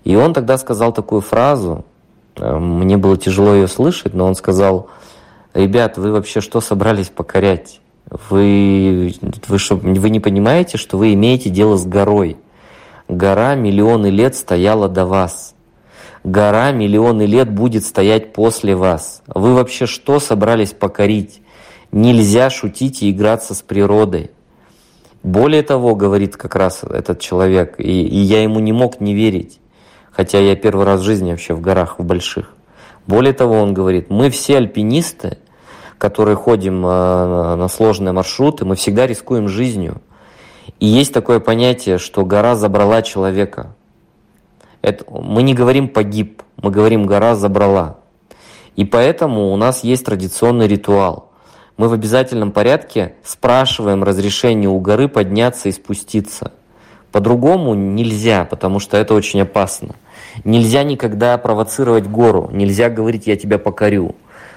И 0.04 0.16
он 0.16 0.34
тогда 0.34 0.58
сказал 0.58 0.94
такую 0.94 1.22
фразу, 1.22 1.86
э, 2.36 2.58
мне 2.58 2.98
было 2.98 3.18
тяжело 3.18 3.54
ее 3.54 3.68
слышать, 3.68 4.14
но 4.14 4.26
он 4.26 4.36
сказал, 4.36 4.90
ребят, 5.54 5.98
вы 5.98 6.12
вообще 6.12 6.42
что 6.42 6.62
собрались 6.62 7.10
покорять? 7.10 7.82
Вы, 8.30 9.14
вы, 9.48 9.60
что, 9.60 9.76
вы 9.76 10.10
не 10.10 10.20
понимаете, 10.20 10.78
что 10.78 10.98
вы 10.98 11.14
имеете 11.14 11.50
дело 11.50 11.78
с 11.78 11.86
горой? 11.86 12.38
Гора 13.10 13.56
миллионы 13.56 14.08
лет 14.08 14.36
стояла 14.36 14.88
до 14.88 15.06
вас. 15.06 15.56
Гора 16.24 16.72
миллионы 16.72 17.24
лет 17.24 17.50
будет 17.54 17.86
стоять 17.86 18.34
после 18.34 18.76
вас. 18.76 19.22
Вы 19.28 19.54
вообще 19.54 19.86
что 19.86 20.20
собрались 20.20 20.72
покорить? 20.72 21.42
Нельзя 21.92 22.50
шутить 22.50 23.02
и 23.02 23.12
играться 23.12 23.54
с 23.54 23.62
природой. 23.62 24.32
Более 25.24 25.64
того, 25.64 25.96
говорит 25.96 26.38
как 26.38 26.56
раз 26.56 26.84
этот 26.84 27.20
человек, 27.20 27.76
и, 27.80 28.08
и 28.08 28.18
я 28.18 28.44
ему 28.44 28.60
не 28.60 28.72
мог 28.72 29.00
не 29.00 29.14
верить, 29.14 29.60
хотя 30.12 30.40
я 30.40 30.56
первый 30.56 30.86
раз 30.86 31.02
в 31.02 31.04
жизни 31.04 31.32
вообще 31.32 31.54
в 31.54 31.62
горах, 31.62 32.00
в 32.00 32.04
больших. 32.04 32.54
Более 33.08 33.34
того, 33.34 33.56
он 33.56 33.74
говорит, 33.74 34.10
мы 34.10 34.30
все 34.30 34.58
альпинисты, 34.58 35.38
которые 35.98 36.36
ходим 36.36 36.86
э, 36.86 37.56
на 37.56 37.68
сложные 37.68 38.12
маршруты, 38.12 38.66
мы 38.66 38.76
всегда 38.76 39.08
рискуем 39.08 39.48
жизнью. 39.48 40.02
И 40.80 40.86
есть 40.86 41.14
такое 41.14 41.40
понятие, 41.40 41.98
что 41.98 42.26
гора 42.26 42.56
забрала 42.56 43.02
человека. 43.02 43.76
Это, 44.82 45.06
мы 45.10 45.42
не 45.42 45.54
говорим 45.54 45.90
погиб, 45.90 46.44
мы 46.58 46.70
говорим 46.70 47.06
гора 47.06 47.36
забрала. 47.36 47.98
И 48.76 48.86
поэтому 48.86 49.52
у 49.52 49.58
нас 49.58 49.84
есть 49.84 50.06
традиционный 50.06 50.68
ритуал. 50.68 51.27
Мы 51.78 51.90
в 51.90 51.94
обязательном 51.94 52.52
порядке 52.52 53.14
спрашиваем 53.24 54.04
разрешение 54.04 54.68
у 54.68 54.80
горы 54.80 55.08
подняться 55.08 55.70
и 55.70 55.72
спуститься. 55.72 56.52
По-другому 57.12 57.76
нельзя, 57.76 58.46
потому 58.46 58.80
что 58.80 58.98
это 58.98 59.14
очень 59.14 59.42
опасно. 59.42 59.96
Нельзя 60.44 60.84
никогда 60.84 61.38
провоцировать 61.38 62.08
гору, 62.08 62.50
нельзя 62.52 62.90
говорить 62.90 63.28
«я 63.28 63.38
тебя 63.38 63.60
покорю». 63.60 64.16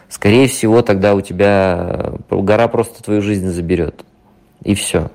Скорее 0.09 0.49
всего, 0.49 0.83
тогда 0.83 1.15
у 1.15 1.21
тебя 1.21 2.19
э, 2.29 2.37
гора 2.37 2.67
просто 2.67 3.03
твою 3.03 3.23
жизнь 3.23 3.49
заберет. 3.49 4.05
И 4.65 4.75
все. 4.75 5.11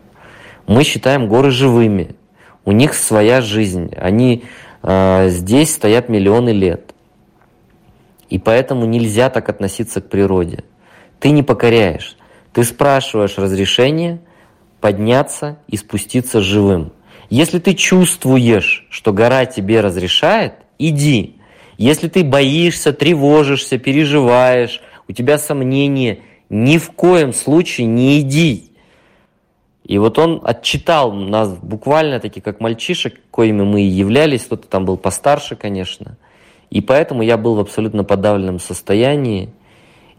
Мы 0.67 0.83
считаем 0.83 1.27
горы 1.27 1.51
живыми. 1.51 2.15
У 2.63 2.71
них 2.71 2.93
своя 2.93 3.41
жизнь. 3.41 3.93
Они 3.97 4.45
э, 4.83 5.27
здесь 5.29 5.74
стоят 5.74 6.07
миллионы 6.07 6.51
лет. 6.51 6.93
И 8.29 8.39
поэтому 8.39 8.85
нельзя 8.85 9.29
так 9.29 9.50
относиться 9.50 10.00
к 10.00 10.09
природе. 10.09 10.63
Ты 11.19 11.31
не 11.31 11.43
покоряешь. 11.43 12.17
Ты 12.53 12.63
спрашиваешь 12.63 13.38
разрешение 13.38 14.19
подняться 14.79 15.57
и 15.67 15.77
спуститься 15.77 16.41
живым. 16.41 16.91
Если 17.29 17.60
ты 17.60 17.74
чувствуешь, 17.74 18.88
что 18.91 19.13
гора 19.13 19.45
тебе 19.45 19.81
разрешает, 19.81 20.53
иди. 20.77 21.38
Если 21.77 22.07
ты 22.07 22.24
боишься, 22.24 22.93
тревожишься, 22.93 23.77
переживаешь, 23.77 24.82
у 25.08 25.12
тебя 25.12 25.38
сомнения, 25.38 26.19
ни 26.49 26.78
в 26.78 26.91
коем 26.91 27.34
случае 27.34 27.88
не 27.88 28.21
иди. 28.21 28.71
И 29.84 29.97
вот 29.97 30.17
он 30.17 30.41
отчитал 30.43 31.12
нас 31.12 31.49
буквально 31.58 32.19
таки 32.19 32.41
как 32.41 32.60
мальчишек, 32.60 33.19
коими 33.30 33.63
мы 33.63 33.82
и 33.82 33.88
являлись, 33.88 34.43
кто-то 34.43 34.67
там 34.67 34.86
был 34.86 34.97
постарше, 34.97 35.56
конечно. 35.56 36.17
И 36.71 36.82
поэтому 36.82 37.21
я 37.21 37.38
был 37.38 37.56
в 37.56 37.60
абсолютно 37.60 38.04
подавленном 38.04 38.60
состоянии, 38.60 39.51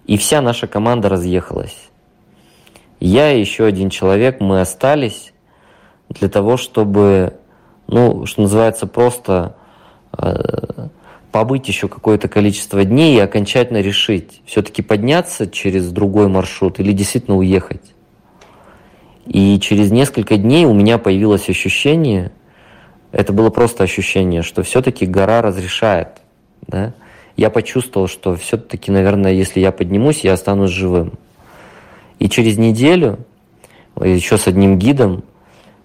и 0.06 0.16
вся 0.16 0.40
наша 0.40 0.66
команда 0.66 1.08
разъехалась. 1.08 1.76
Я 3.00 3.32
и 3.32 3.40
еще 3.40 3.64
один 3.64 3.90
человек, 3.90 4.40
мы 4.40 4.60
остались 4.60 5.32
для 6.08 6.28
того, 6.28 6.56
чтобы, 6.56 7.34
ну, 7.88 8.24
что 8.26 8.42
называется, 8.42 8.86
просто 8.86 9.56
э, 10.16 10.88
побыть 11.32 11.68
еще 11.68 11.88
какое-то 11.88 12.28
количество 12.28 12.84
дней 12.84 13.16
и 13.16 13.20
окончательно 13.20 13.82
решить, 13.82 14.40
все-таки 14.46 14.80
подняться 14.80 15.46
через 15.46 15.90
другой 15.90 16.28
маршрут 16.28 16.80
или 16.80 16.92
действительно 16.92 17.36
уехать. 17.36 17.82
И 19.26 19.58
через 19.60 19.90
несколько 19.90 20.36
дней 20.36 20.64
у 20.64 20.72
меня 20.72 20.98
появилось 20.98 21.48
ощущение, 21.50 22.30
это 23.10 23.32
было 23.32 23.50
просто 23.50 23.82
ощущение, 23.82 24.42
что 24.42 24.62
все-таки 24.62 25.04
гора 25.04 25.42
разрешает. 25.42 26.08
Да? 26.68 26.94
Я 27.37 27.51
почувствовал, 27.51 28.09
что 28.09 28.35
все-таки, 28.35 28.90
наверное, 28.90 29.33
если 29.33 29.61
я 29.61 29.70
поднимусь, 29.70 30.20
я 30.20 30.33
останусь 30.33 30.70
живым. 30.70 31.12
И 32.18 32.31
через 32.31 32.57
неделю, 32.57 33.18
еще 34.01 34.38
с 34.38 34.46
одним 34.46 34.79
гидом, 34.79 35.22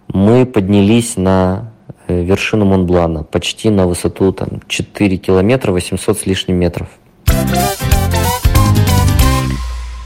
мы 0.08 0.46
поднялись 0.46 1.18
на 1.18 1.74
э, 2.08 2.24
вершину 2.24 2.66
Монблана, 2.66 3.24
почти 3.24 3.70
на 3.70 3.86
высоту 3.86 4.32
там, 4.32 4.62
4 4.68 5.18
километра 5.18 5.74
800 5.74 6.20
с 6.20 6.26
лишним 6.26 6.56
метров. 6.56 6.88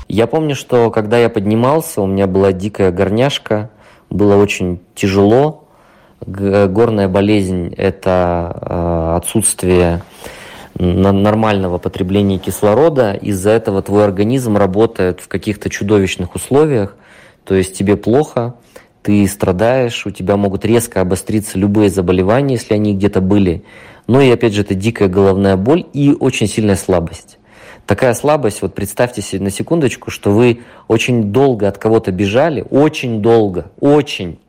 Я 0.08 0.26
помню, 0.26 0.56
что 0.56 0.90
когда 0.90 1.20
я 1.20 1.30
поднимался, 1.30 2.02
у 2.02 2.08
меня 2.08 2.26
была 2.26 2.54
дикая 2.54 2.92
горняшка, 2.92 3.70
было 4.10 4.36
очень 4.36 4.80
тяжело. 4.96 5.68
Горная 6.22 7.08
болезнь– 7.08 7.72
это 7.78 8.58
э, 8.62 9.16
отсутствие 9.18 10.02
нормального 10.78 11.78
потребления 11.78 12.38
кислорода. 12.38 13.14
Из-за 13.14 13.52
этого 13.52 13.82
твой 13.82 14.04
организм 14.04 14.58
работает 14.58 15.22
в 15.22 15.28
каких-то 15.28 15.70
чудовищных 15.70 16.36
условиях. 16.36 16.96
То 17.44 17.56
есть 17.56 17.78
тебе 17.78 17.96
плохо, 17.96 18.56
ты 19.02 19.28
страдаешь, 19.28 20.06
у 20.06 20.12
тебя 20.12 20.36
могут 20.36 20.66
резко 20.66 21.02
обостриться 21.02 21.58
любые 21.58 21.90
заболевания, 21.90 22.56
если 22.56 22.74
они 22.74 22.96
где-то 22.96 23.22
были. 23.22 23.64
Ну 24.08 24.20
и 24.20 24.30
опять 24.30 24.54
же, 24.54 24.62
это 24.62 24.76
дикая 24.76 25.08
головная 25.08 25.58
боль 25.58 25.86
и 25.94 26.16
очень 26.20 26.48
сильная 26.48 26.76
слабость 26.76 27.38
такая 27.86 28.14
слабость, 28.14 28.62
вот 28.62 28.74
представьте 28.74 29.22
себе 29.22 29.44
на 29.44 29.50
секундочку, 29.50 30.12
что 30.12 30.32
вы 30.32 30.62
очень 30.88 31.32
долго 31.32 31.68
от 31.68 31.78
кого-то 31.78 32.12
бежали, 32.12 32.66
очень 32.70 33.22
долго, 33.22 33.72
очень, 33.80 34.40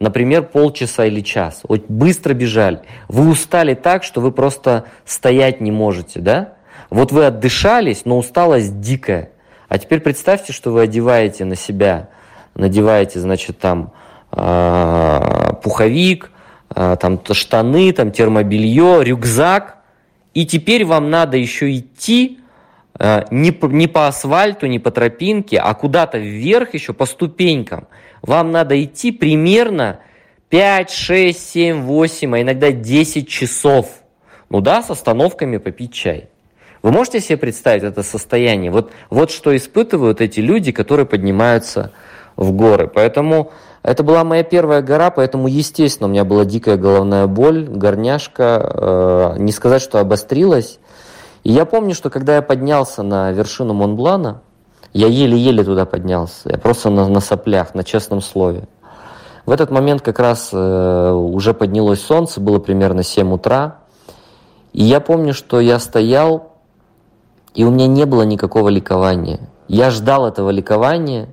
например, 0.00 0.42
полчаса 0.42 1.04
или 1.04 1.20
час, 1.20 1.60
вот 1.68 1.84
быстро 1.88 2.34
бежали, 2.34 2.80
вы 3.06 3.28
устали 3.30 3.74
так, 3.74 4.02
что 4.02 4.20
вы 4.20 4.32
просто 4.32 4.86
стоять 5.04 5.60
не 5.60 5.70
можете, 5.70 6.20
да? 6.20 6.54
Вот 6.88 7.12
вы 7.12 7.26
отдышались, 7.26 8.04
но 8.04 8.18
усталость 8.18 8.80
дикая. 8.80 9.30
А 9.68 9.78
теперь 9.78 10.00
представьте, 10.00 10.52
что 10.52 10.72
вы 10.72 10.82
одеваете 10.82 11.44
на 11.44 11.54
себя, 11.54 12.08
надеваете, 12.56 13.20
значит, 13.20 13.58
там 13.58 13.92
э, 14.32 15.52
пуховик, 15.62 16.32
э, 16.74 16.96
там 17.00 17.20
штаны, 17.30 17.92
там 17.92 18.10
термобелье, 18.10 19.04
рюкзак, 19.04 19.76
и 20.34 20.46
теперь 20.46 20.84
вам 20.84 21.10
надо 21.10 21.36
еще 21.36 21.72
идти 21.72 22.40
не, 23.30 23.66
не 23.74 23.86
по 23.86 24.08
асфальту, 24.08 24.66
не 24.66 24.78
по 24.78 24.90
тропинке, 24.90 25.58
а 25.58 25.72
куда-то 25.74 26.18
вверх 26.18 26.74
еще 26.74 26.92
по 26.92 27.06
ступенькам. 27.06 27.86
Вам 28.22 28.52
надо 28.52 28.82
идти 28.82 29.12
примерно 29.12 30.00
5, 30.50 30.90
6, 30.90 31.50
7, 31.50 31.82
8, 31.82 32.34
а 32.34 32.42
иногда 32.42 32.72
10 32.72 33.28
часов. 33.28 33.88
Ну 34.48 34.60
да, 34.60 34.82
с 34.82 34.90
остановками 34.90 35.58
попить 35.58 35.92
чай. 35.92 36.28
Вы 36.82 36.92
можете 36.92 37.20
себе 37.20 37.36
представить 37.36 37.82
это 37.82 38.02
состояние? 38.02 38.70
Вот, 38.70 38.90
вот 39.10 39.30
что 39.30 39.56
испытывают 39.56 40.20
эти 40.20 40.40
люди, 40.40 40.72
которые 40.72 41.06
поднимаются 41.06 41.92
в 42.36 42.52
горы. 42.52 42.88
Поэтому 42.88 43.52
это 43.82 44.02
была 44.02 44.24
моя 44.24 44.42
первая 44.42 44.82
гора, 44.82 45.10
поэтому, 45.10 45.46
естественно, 45.46 46.08
у 46.08 46.10
меня 46.10 46.24
была 46.24 46.44
дикая 46.44 46.76
головная 46.76 47.26
боль, 47.26 47.64
горняшка. 47.64 49.34
Э, 49.34 49.34
не 49.38 49.52
сказать, 49.52 49.82
что 49.82 49.98
обострилась, 49.98 50.78
и 51.44 51.52
я 51.52 51.64
помню, 51.64 51.94
что 51.94 52.10
когда 52.10 52.36
я 52.36 52.42
поднялся 52.42 53.02
на 53.02 53.30
вершину 53.32 53.72
Монблана, 53.72 54.42
я 54.92 55.06
еле-еле 55.06 55.62
туда 55.64 55.84
поднялся, 55.84 56.50
я 56.50 56.58
просто 56.58 56.90
на, 56.90 57.08
на 57.08 57.20
соплях, 57.20 57.74
на 57.74 57.84
честном 57.84 58.20
слове. 58.20 58.64
В 59.46 59.52
этот 59.52 59.70
момент 59.70 60.02
как 60.02 60.18
раз 60.18 60.50
э, 60.52 61.10
уже 61.12 61.54
поднялось 61.54 62.00
солнце, 62.00 62.40
было 62.40 62.58
примерно 62.58 63.02
7 63.02 63.32
утра. 63.32 63.78
И 64.72 64.84
я 64.84 65.00
помню, 65.00 65.34
что 65.34 65.60
я 65.60 65.78
стоял, 65.78 66.52
и 67.54 67.64
у 67.64 67.70
меня 67.70 67.86
не 67.86 68.04
было 68.04 68.22
никакого 68.22 68.68
ликования. 68.68 69.40
Я 69.66 69.90
ждал 69.90 70.26
этого 70.26 70.50
ликования, 70.50 71.28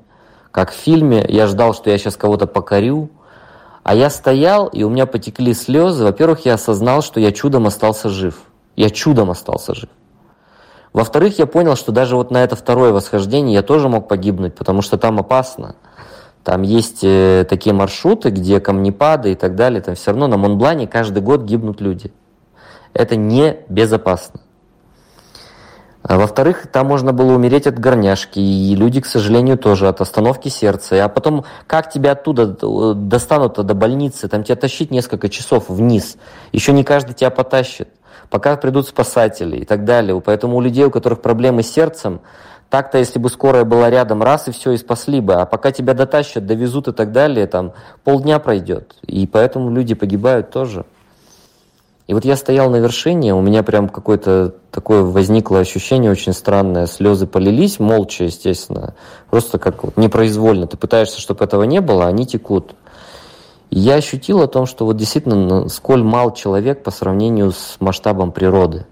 как 0.52 0.72
в 0.72 0.76
фильме, 0.76 1.26
я 1.28 1.48
ждал, 1.48 1.74
что 1.74 1.89
я 1.89 1.98
сейчас 1.98 2.15
кого-то 2.15 2.48
покорю, 2.48 3.10
А 3.84 3.96
я 3.96 4.10
стоял, 4.10 4.67
и 4.67 4.84
у 4.84 4.89
меня 4.89 5.06
потекли 5.06 5.54
слезы. 5.54 6.04
Во-первых, 6.04 6.46
я 6.46 6.56
осознал, 6.56 7.02
что 7.02 7.20
я 7.20 7.32
чудом 7.32 7.67
остался 7.67 8.10
жив. 8.10 8.41
Я 8.76 8.89
чудом 8.89 9.30
остался 9.30 9.76
жив. 9.76 9.89
Во-вторых, 10.97 11.38
я 11.38 11.45
понял, 11.45 11.75
что 11.75 11.91
даже 11.91 12.15
вот 12.15 12.31
на 12.31 12.43
это 12.43 12.55
второе 12.55 12.91
восхождение 12.91 13.53
я 13.53 13.62
тоже 13.62 13.88
мог 13.88 14.07
погибнуть, 14.07 14.55
потому 14.55 14.81
что 14.81 14.97
там 14.97 15.19
опасно. 15.19 15.75
Там 16.43 16.63
есть 16.63 17.01
э, 17.03 17.45
такие 17.47 17.71
маршруты, 17.71 18.31
где 18.31 18.60
камнепады 18.60 19.33
и 19.33 19.36
так 19.36 19.53
далее. 19.53 19.79
Там 19.79 19.93
все 19.93 20.10
равно 20.10 20.25
на 20.25 20.38
Монблане 20.38 20.88
каждый 20.88 21.21
год 21.21 21.43
гибнут 21.43 21.81
люди. 21.81 22.12
Это 22.93 23.15
не 23.15 23.57
безопасно. 23.69 24.39
А 26.01 26.17
во-вторых, 26.17 26.65
там 26.71 26.88
можно 26.88 27.13
было 27.13 27.33
умереть 27.33 27.67
от 27.67 27.77
горняшки, 27.77 28.39
и 28.39 28.73
люди, 28.73 28.99
к 28.99 29.05
сожалению, 29.05 29.60
тоже 29.60 29.89
от 29.89 30.01
остановки 30.01 30.49
сердца. 30.49 31.05
А 31.05 31.10
потом, 31.10 31.45
как 31.67 31.91
тебя 31.91 32.13
оттуда 32.13 32.47
достанут 32.95 33.63
до 33.63 33.73
больницы, 33.75 34.27
там 34.27 34.43
тебя 34.43 34.55
тащить 34.55 34.89
несколько 34.89 35.29
часов 35.29 35.69
вниз. 35.69 36.17
Еще 36.53 36.71
не 36.71 36.83
каждый 36.83 37.13
тебя 37.13 37.29
потащит, 37.29 37.89
пока 38.30 38.56
придут 38.58 38.88
спасатели 38.88 39.58
и 39.58 39.65
так 39.65 39.86
далее. 39.86 40.19
Поэтому 40.21 40.58
у 40.58 40.62
людей, 40.62 40.86
у 40.86 40.91
которых 40.91 41.21
проблемы 41.21 41.63
с 41.63 41.71
сердцем, 41.71 42.21
так-то, 42.69 42.97
если 42.97 43.17
бы 43.19 43.30
скорая 43.30 43.63
была 43.63 43.89
рядом, 43.89 44.21
раз 44.21 44.47
и 44.47 44.51
все, 44.51 44.71
и 44.71 44.77
спасли 44.77 45.21
бы. 45.21 45.36
А 45.36 45.45
пока 45.45 45.71
тебя 45.71 45.93
дотащат, 45.93 46.45
довезут 46.45 46.89
и 46.89 46.91
так 46.91 47.12
далее, 47.12 47.47
там 47.47 47.73
полдня 48.03 48.39
пройдет. 48.39 48.95
И 49.06 49.25
поэтому 49.25 49.71
люди 49.71 49.95
погибают 49.95 50.49
тоже. 50.49 50.86
И 52.08 52.13
вот 52.13 52.23
я 52.23 52.38
стоял 52.38 52.69
на 52.69 52.77
вершине, 52.77 53.36
у 53.36 53.41
меня 53.41 53.63
прям 53.63 53.89
какое-то 53.89 54.56
такое 54.71 55.03
возникло 55.03 55.60
ощущение 55.60 56.10
очень 56.10 56.32
странное. 56.32 56.88
Слезы 56.88 57.27
полились, 57.27 57.80
молча, 57.80 58.23
естественно. 58.23 58.93
Просто 59.30 59.60
как 59.60 59.97
непроизвольно. 59.97 60.67
Ты 60.67 60.77
пытаешься, 60.77 61.19
чтобы 61.19 61.43
этого 61.43 61.63
не 61.63 61.82
было, 61.82 62.06
они 62.06 62.25
текут. 62.25 62.75
Я 63.80 63.94
ощутил 63.94 64.42
о 64.42 64.48
том, 64.48 64.66
что 64.66 64.86
вот 64.86 64.98
действительно, 64.98 65.70
сколь 65.70 66.02
мал 66.02 66.34
человек 66.34 66.82
по 66.82 66.90
сравнению 66.90 67.52
с 67.52 67.78
масштабом 67.80 68.32
природы. 68.32 68.88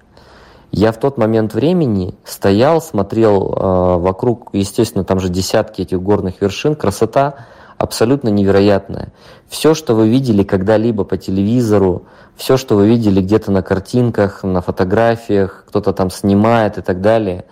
Я 0.71 0.91
в 0.91 0.99
тот 0.99 1.17
момент 1.17 1.55
времени 1.55 2.13
стоял, 2.23 2.79
смотрел 2.83 3.51
э, 3.51 3.97
вокруг, 3.97 4.49
естественно, 4.53 5.03
там 5.03 5.19
же 5.19 5.29
десятки 5.29 5.81
этих 5.81 5.99
горных 6.03 6.39
вершин, 6.39 6.75
красота 6.75 7.47
абсолютно 7.79 8.29
невероятная. 8.29 9.11
Все, 9.49 9.73
что 9.73 9.95
вы 9.95 10.07
видели 10.07 10.43
когда-либо 10.43 11.03
по 11.03 11.17
телевизору, 11.17 12.03
все, 12.35 12.55
что 12.55 12.75
вы 12.75 12.87
видели 12.87 13.21
где-то 13.21 13.51
на 13.51 13.63
картинках, 13.63 14.43
на 14.43 14.61
фотографиях, 14.61 15.65
кто-то 15.67 15.93
там 15.93 16.11
снимает 16.11 16.77
и 16.77 16.83
так 16.83 17.01
далее, 17.01 17.45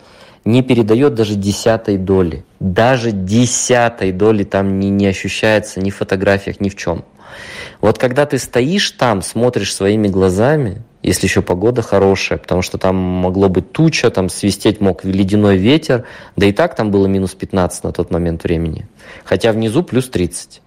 не 0.46 0.62
передает 0.62 1.16
даже 1.16 1.34
десятой 1.34 1.98
доли. 1.98 2.46
Даже 2.60 3.12
десятой 3.12 4.12
доли 4.12 4.44
там 4.44 4.80
не, 4.80 4.92
не 4.92 5.08
ощущается 5.08 5.80
ни 5.80 5.90
в 5.90 5.96
фотографиях, 5.96 6.60
ни 6.60 6.70
в 6.70 6.76
чем. 6.76 7.04
Вот 7.82 7.98
когда 7.98 8.26
ты 8.26 8.38
стоишь 8.38 8.92
там, 8.92 9.22
смотришь 9.22 9.74
своими 9.74 10.08
глазами, 10.08 10.84
если 11.04 11.28
еще 11.28 11.42
погода 11.42 11.82
хорошая, 11.82 12.38
потому 12.38 12.62
что 12.62 12.78
там 12.78 12.96
могло 12.96 13.50
быть 13.50 13.72
туча, 13.74 14.10
там 14.10 14.30
свистеть 14.30 14.80
мог 14.80 15.04
ледяной 15.04 15.58
ветер, 15.58 16.06
да 16.38 16.46
и 16.46 16.54
так 16.54 16.76
там 16.76 16.92
было 16.92 17.08
минус 17.08 17.32
15 17.32 17.84
на 17.84 17.92
тот 17.92 18.10
момент 18.10 18.44
времени, 18.44 18.88
хотя 19.26 19.52
внизу 19.52 19.84
плюс 19.84 20.08
30. 20.08 20.62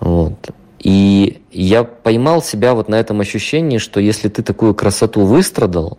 Вот. 0.00 0.50
И 0.80 1.40
я 1.52 1.84
поймал 1.84 2.42
себя 2.42 2.74
вот 2.74 2.88
на 2.88 2.96
этом 2.96 3.20
ощущении, 3.20 3.78
что 3.78 4.00
если 4.00 4.28
ты 4.28 4.42
такую 4.42 4.74
красоту 4.74 5.22
выстрадал, 5.22 5.98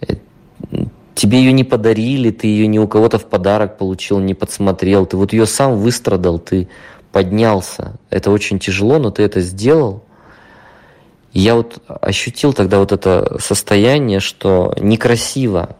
э, 0.00 0.14
тебе 1.14 1.38
ее 1.38 1.52
не 1.52 1.64
подарили, 1.64 2.30
ты 2.30 2.46
ее 2.48 2.66
не 2.66 2.78
у 2.78 2.86
кого-то 2.86 3.18
в 3.18 3.24
подарок 3.24 3.78
получил, 3.78 4.18
не 4.18 4.34
подсмотрел, 4.34 5.06
ты 5.06 5.16
вот 5.16 5.32
ее 5.32 5.46
сам 5.46 5.76
выстрадал, 5.76 6.38
ты 6.38 6.68
поднялся. 7.14 7.92
Это 8.10 8.32
очень 8.32 8.58
тяжело, 8.58 8.98
но 8.98 9.12
ты 9.12 9.22
это 9.22 9.40
сделал. 9.40 10.02
И 11.32 11.38
я 11.38 11.54
вот 11.54 11.78
ощутил 11.86 12.52
тогда 12.52 12.80
вот 12.80 12.90
это 12.90 13.38
состояние, 13.38 14.18
что 14.18 14.74
некрасиво 14.80 15.76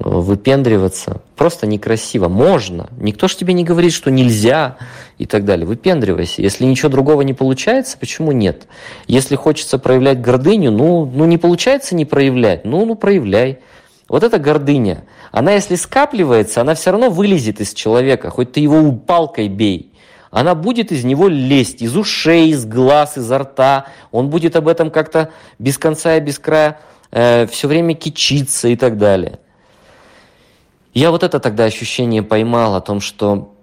выпендриваться. 0.00 1.20
Просто 1.36 1.68
некрасиво. 1.68 2.26
Можно. 2.26 2.88
Никто 2.98 3.28
же 3.28 3.36
тебе 3.36 3.54
не 3.54 3.62
говорит, 3.62 3.92
что 3.92 4.10
нельзя 4.10 4.76
и 5.18 5.26
так 5.26 5.44
далее. 5.44 5.66
Выпендривайся. 5.66 6.42
Если 6.42 6.64
ничего 6.64 6.88
другого 6.88 7.22
не 7.22 7.32
получается, 7.32 7.96
почему 7.96 8.32
нет? 8.32 8.66
Если 9.06 9.36
хочется 9.36 9.78
проявлять 9.78 10.20
гордыню, 10.20 10.72
ну, 10.72 11.06
ну 11.06 11.26
не 11.26 11.38
получается 11.38 11.94
не 11.94 12.04
проявлять, 12.04 12.64
ну, 12.64 12.84
ну 12.84 12.96
проявляй. 12.96 13.60
Вот 14.08 14.24
эта 14.24 14.40
гордыня, 14.40 15.04
она 15.30 15.52
если 15.52 15.76
скапливается, 15.76 16.60
она 16.60 16.74
все 16.74 16.90
равно 16.90 17.08
вылезет 17.08 17.60
из 17.60 17.72
человека, 17.72 18.30
хоть 18.30 18.50
ты 18.50 18.58
его 18.58 18.90
палкой 18.90 19.46
бей. 19.46 19.89
Она 20.30 20.54
будет 20.54 20.92
из 20.92 21.04
него 21.04 21.28
лезть, 21.28 21.82
из 21.82 21.96
ушей, 21.96 22.50
из 22.50 22.64
глаз, 22.64 23.18
изо 23.18 23.38
рта. 23.38 23.86
Он 24.12 24.30
будет 24.30 24.54
об 24.56 24.68
этом 24.68 24.90
как-то 24.90 25.32
без 25.58 25.76
конца 25.76 26.16
и 26.16 26.20
без 26.20 26.38
края 26.38 26.78
э, 27.10 27.46
все 27.46 27.66
время 27.66 27.94
кичиться 27.94 28.68
и 28.68 28.76
так 28.76 28.96
далее. 28.96 29.40
Я 30.94 31.10
вот 31.10 31.22
это 31.22 31.40
тогда 31.40 31.64
ощущение 31.64 32.22
поймал 32.22 32.74
о 32.74 32.80
том, 32.80 33.00
что 33.00 33.54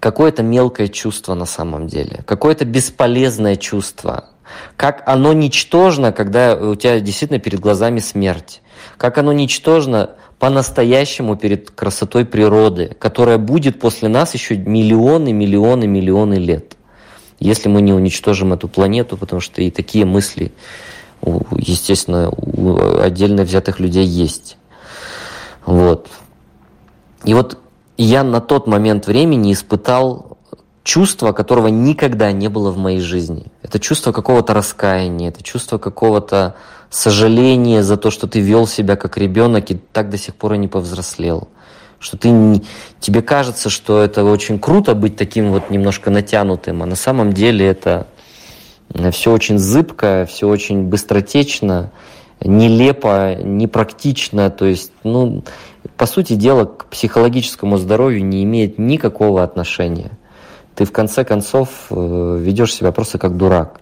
какое-то 0.00 0.42
мелкое 0.42 0.88
чувство 0.88 1.34
на 1.34 1.46
самом 1.46 1.86
деле, 1.86 2.22
какое-то 2.26 2.64
бесполезное 2.64 3.56
чувство, 3.56 4.30
как 4.76 5.02
оно 5.06 5.32
ничтожно, 5.32 6.12
когда 6.12 6.56
у 6.56 6.74
тебя 6.74 7.00
действительно 7.00 7.40
перед 7.40 7.60
глазами 7.60 7.98
смерть, 7.98 8.60
как 8.96 9.18
оно 9.18 9.32
ничтожно 9.32 10.10
по-настоящему 10.44 11.36
перед 11.36 11.70
красотой 11.70 12.26
природы, 12.26 12.94
которая 12.98 13.38
будет 13.38 13.80
после 13.80 14.10
нас 14.10 14.34
еще 14.34 14.58
миллионы, 14.58 15.32
миллионы, 15.32 15.86
миллионы 15.86 16.34
лет, 16.34 16.76
если 17.40 17.70
мы 17.70 17.80
не 17.80 17.94
уничтожим 17.94 18.52
эту 18.52 18.68
планету, 18.68 19.16
потому 19.16 19.40
что 19.40 19.62
и 19.62 19.70
такие 19.70 20.04
мысли, 20.04 20.52
естественно, 21.22 22.28
у 22.28 22.76
отдельно 23.00 23.44
взятых 23.44 23.80
людей 23.80 24.04
есть. 24.04 24.58
Вот. 25.64 26.08
И 27.24 27.32
вот 27.32 27.56
я 27.96 28.22
на 28.22 28.42
тот 28.42 28.66
момент 28.66 29.06
времени 29.06 29.50
испытал 29.50 30.36
чувство, 30.82 31.32
которого 31.32 31.68
никогда 31.68 32.32
не 32.32 32.48
было 32.48 32.70
в 32.70 32.76
моей 32.76 33.00
жизни. 33.00 33.46
Это 33.62 33.80
чувство 33.80 34.12
какого-то 34.12 34.52
раскаяния, 34.52 35.30
это 35.30 35.42
чувство 35.42 35.78
какого-то 35.78 36.56
сожаления 36.94 37.82
за 37.82 37.96
то, 37.96 38.10
что 38.10 38.28
ты 38.28 38.40
вел 38.40 38.66
себя 38.68 38.94
как 38.94 39.18
ребенок 39.18 39.70
и 39.70 39.74
так 39.74 40.10
до 40.10 40.16
сих 40.16 40.36
пор 40.36 40.54
и 40.54 40.58
не 40.58 40.68
повзрослел. 40.68 41.48
Что 41.98 42.16
ты 42.16 42.62
тебе 43.00 43.20
кажется, 43.20 43.68
что 43.68 44.00
это 44.00 44.24
очень 44.24 44.60
круто 44.60 44.94
быть 44.94 45.16
таким 45.16 45.50
вот 45.50 45.70
немножко 45.70 46.10
натянутым, 46.10 46.82
а 46.82 46.86
на 46.86 46.96
самом 46.96 47.32
деле 47.32 47.66
это 47.66 48.06
все 49.10 49.32
очень 49.32 49.58
зыбко, 49.58 50.26
все 50.30 50.48
очень 50.48 50.84
быстротечно, 50.84 51.90
нелепо, 52.40 53.34
непрактично. 53.42 54.50
То 54.50 54.66
есть, 54.66 54.92
ну, 55.02 55.42
по 55.96 56.06
сути 56.06 56.34
дела, 56.34 56.66
к 56.66 56.86
психологическому 56.86 57.76
здоровью 57.76 58.24
не 58.24 58.44
имеет 58.44 58.78
никакого 58.78 59.42
отношения. 59.42 60.12
Ты 60.76 60.84
в 60.84 60.92
конце 60.92 61.24
концов 61.24 61.86
э, 61.90 62.38
ведешь 62.40 62.74
себя 62.74 62.92
просто 62.92 63.18
как 63.18 63.36
дурак. 63.36 63.80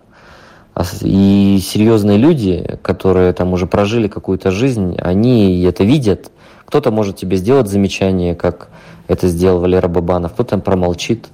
А 0.74 0.85
и 1.02 1.58
серьезные 1.62 2.16
люди, 2.16 2.78
которые 2.82 3.32
там 3.35 3.52
уже 3.52 3.66
прожили 3.66 4.08
какую-то 4.08 4.50
жизнь, 4.50 4.96
они 4.98 5.62
это 5.62 5.85
видят. 5.85 6.30
Кто-то 6.64 6.90
может 6.90 7.16
тебе 7.16 7.37
сделать 7.37 7.68
замечание, 7.68 8.35
как 8.35 8.68
это 9.06 9.28
сделал 9.28 9.61
Валера 9.61 9.88
Бабанов, 9.88 10.32
кто-то 10.32 10.58
промолчит. 10.58 11.28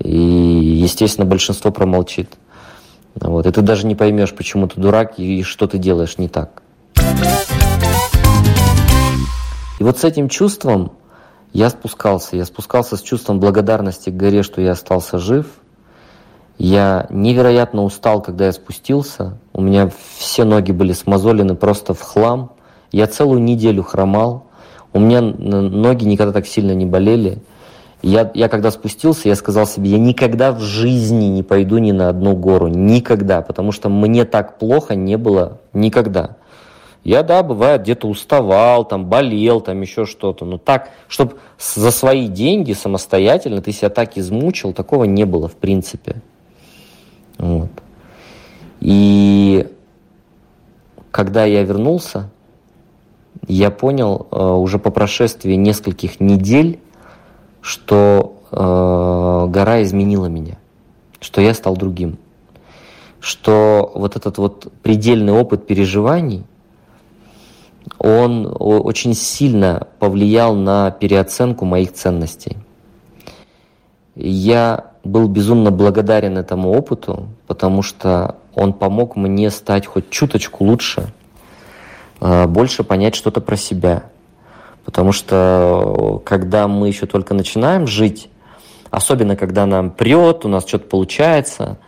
И, 0.00 0.10
естественно, 0.10 1.24
большинство 1.24 1.70
промолчит. 1.70 2.30
Вот. 3.14 3.46
И 3.46 3.52
ты 3.52 3.60
даже 3.62 3.86
не 3.86 3.94
поймешь, 3.94 4.34
почему 4.34 4.66
ты 4.66 4.80
дурак 4.80 5.18
и 5.18 5.44
что 5.44 5.68
ты 5.68 5.78
делаешь 5.78 6.18
не 6.18 6.28
так. 6.28 6.62
И 9.78 9.82
вот 9.82 9.98
с 9.98 10.04
этим 10.04 10.28
чувством 10.28 10.92
я 11.52 11.70
спускался. 11.70 12.36
Я 12.36 12.44
спускался 12.44 12.96
с 12.96 13.02
чувством 13.02 13.38
благодарности 13.38 14.10
к 14.10 14.16
горе, 14.16 14.42
что 14.42 14.60
я 14.60 14.72
остался 14.72 15.18
жив. 15.18 15.46
Я 16.58 17.06
невероятно 17.10 17.82
устал, 17.82 18.22
когда 18.22 18.46
я 18.46 18.52
спустился. 18.52 19.38
У 19.52 19.60
меня 19.60 19.90
все 20.18 20.44
ноги 20.44 20.72
были 20.72 20.92
смазолены 20.92 21.54
просто 21.56 21.94
в 21.94 22.00
хлам. 22.00 22.52
Я 22.92 23.06
целую 23.06 23.40
неделю 23.40 23.82
хромал. 23.82 24.46
У 24.92 25.00
меня 25.00 25.20
ноги 25.20 26.04
никогда 26.04 26.32
так 26.32 26.46
сильно 26.46 26.72
не 26.72 26.86
болели. 26.86 27.38
Я, 28.02 28.30
я 28.34 28.48
когда 28.48 28.70
спустился, 28.70 29.28
я 29.28 29.34
сказал 29.34 29.66
себе, 29.66 29.90
я 29.90 29.98
никогда 29.98 30.52
в 30.52 30.60
жизни 30.60 31.24
не 31.24 31.42
пойду 31.42 31.78
ни 31.78 31.90
на 31.90 32.08
одну 32.08 32.36
гору. 32.36 32.68
Никогда. 32.68 33.42
Потому 33.42 33.72
что 33.72 33.88
мне 33.88 34.24
так 34.24 34.58
плохо 34.58 34.94
не 34.94 35.16
было 35.16 35.58
никогда. 35.72 36.36
Я, 37.02 37.22
да, 37.22 37.42
бывает, 37.42 37.82
где-то 37.82 38.08
уставал, 38.08 38.86
там, 38.86 39.06
болел, 39.06 39.60
там, 39.60 39.80
еще 39.82 40.06
что-то. 40.06 40.44
Но 40.44 40.56
так, 40.56 40.90
чтобы 41.08 41.34
за 41.58 41.90
свои 41.90 42.28
деньги 42.28 42.72
самостоятельно 42.72 43.60
ты 43.60 43.72
себя 43.72 43.90
так 43.90 44.16
измучил, 44.16 44.72
такого 44.72 45.04
не 45.04 45.24
было, 45.24 45.48
в 45.48 45.56
принципе. 45.56 46.22
Вот. 47.44 47.70
И 48.80 49.68
когда 51.10 51.44
я 51.44 51.62
вернулся, 51.62 52.30
я 53.46 53.70
понял 53.70 54.26
э, 54.30 54.42
уже 54.42 54.78
по 54.78 54.90
прошествии 54.90 55.54
нескольких 55.54 56.20
недель, 56.20 56.80
что 57.60 58.40
э, 58.50 58.56
гора 59.50 59.82
изменила 59.82 60.26
меня 60.26 60.58
что 61.24 61.40
я 61.40 61.54
стал 61.54 61.76
другим. 61.76 62.18
Что 63.18 63.90
вот 63.94 64.16
этот 64.16 64.36
вот 64.36 64.70
предельный 64.82 65.32
опыт 65.32 65.66
переживаний, 65.66 66.44
он 67.98 68.54
очень 68.58 69.14
сильно 69.14 69.88
повлиял 69.98 70.54
на 70.54 70.90
переоценку 70.90 71.64
моих 71.64 71.94
ценностей. 71.94 72.58
Я 74.14 74.92
был 75.02 75.28
безумно 75.28 75.70
благодарен 75.70 76.36
этому 76.36 76.72
опыту, 76.72 77.28
потому 77.46 77.82
что 77.82 78.36
он 78.54 78.72
помог 78.72 79.16
мне 79.16 79.50
стать 79.50 79.86
хоть 79.86 80.10
чуточку 80.10 80.64
лучше, 80.64 81.12
э, 82.20 82.46
больше 82.46 82.84
понять 82.84 83.14
что-то 83.14 83.40
про 83.40 83.56
себя. 83.56 84.04
Потому 84.84 85.12
что 85.12 86.20
э, 86.22 86.24
когда 86.24 86.68
мы 86.68 86.88
еще 86.88 87.06
только 87.06 87.34
начинаем 87.34 87.86
жить, 87.86 88.28
особенно 88.90 89.36
когда 89.36 89.66
нам 89.66 89.90
прет, 89.90 90.44
у 90.44 90.48
нас 90.48 90.66
что-то 90.66 90.86
получается, 90.86 91.78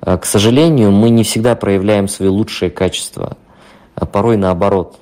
э, 0.00 0.16
к 0.18 0.24
сожалению, 0.24 0.92
мы 0.92 1.10
не 1.10 1.24
всегда 1.24 1.56
проявляем 1.56 2.08
свои 2.08 2.28
лучшие 2.28 2.70
качества, 2.70 3.36
а 3.94 4.06
порой 4.06 4.36
наоборот. 4.36 4.98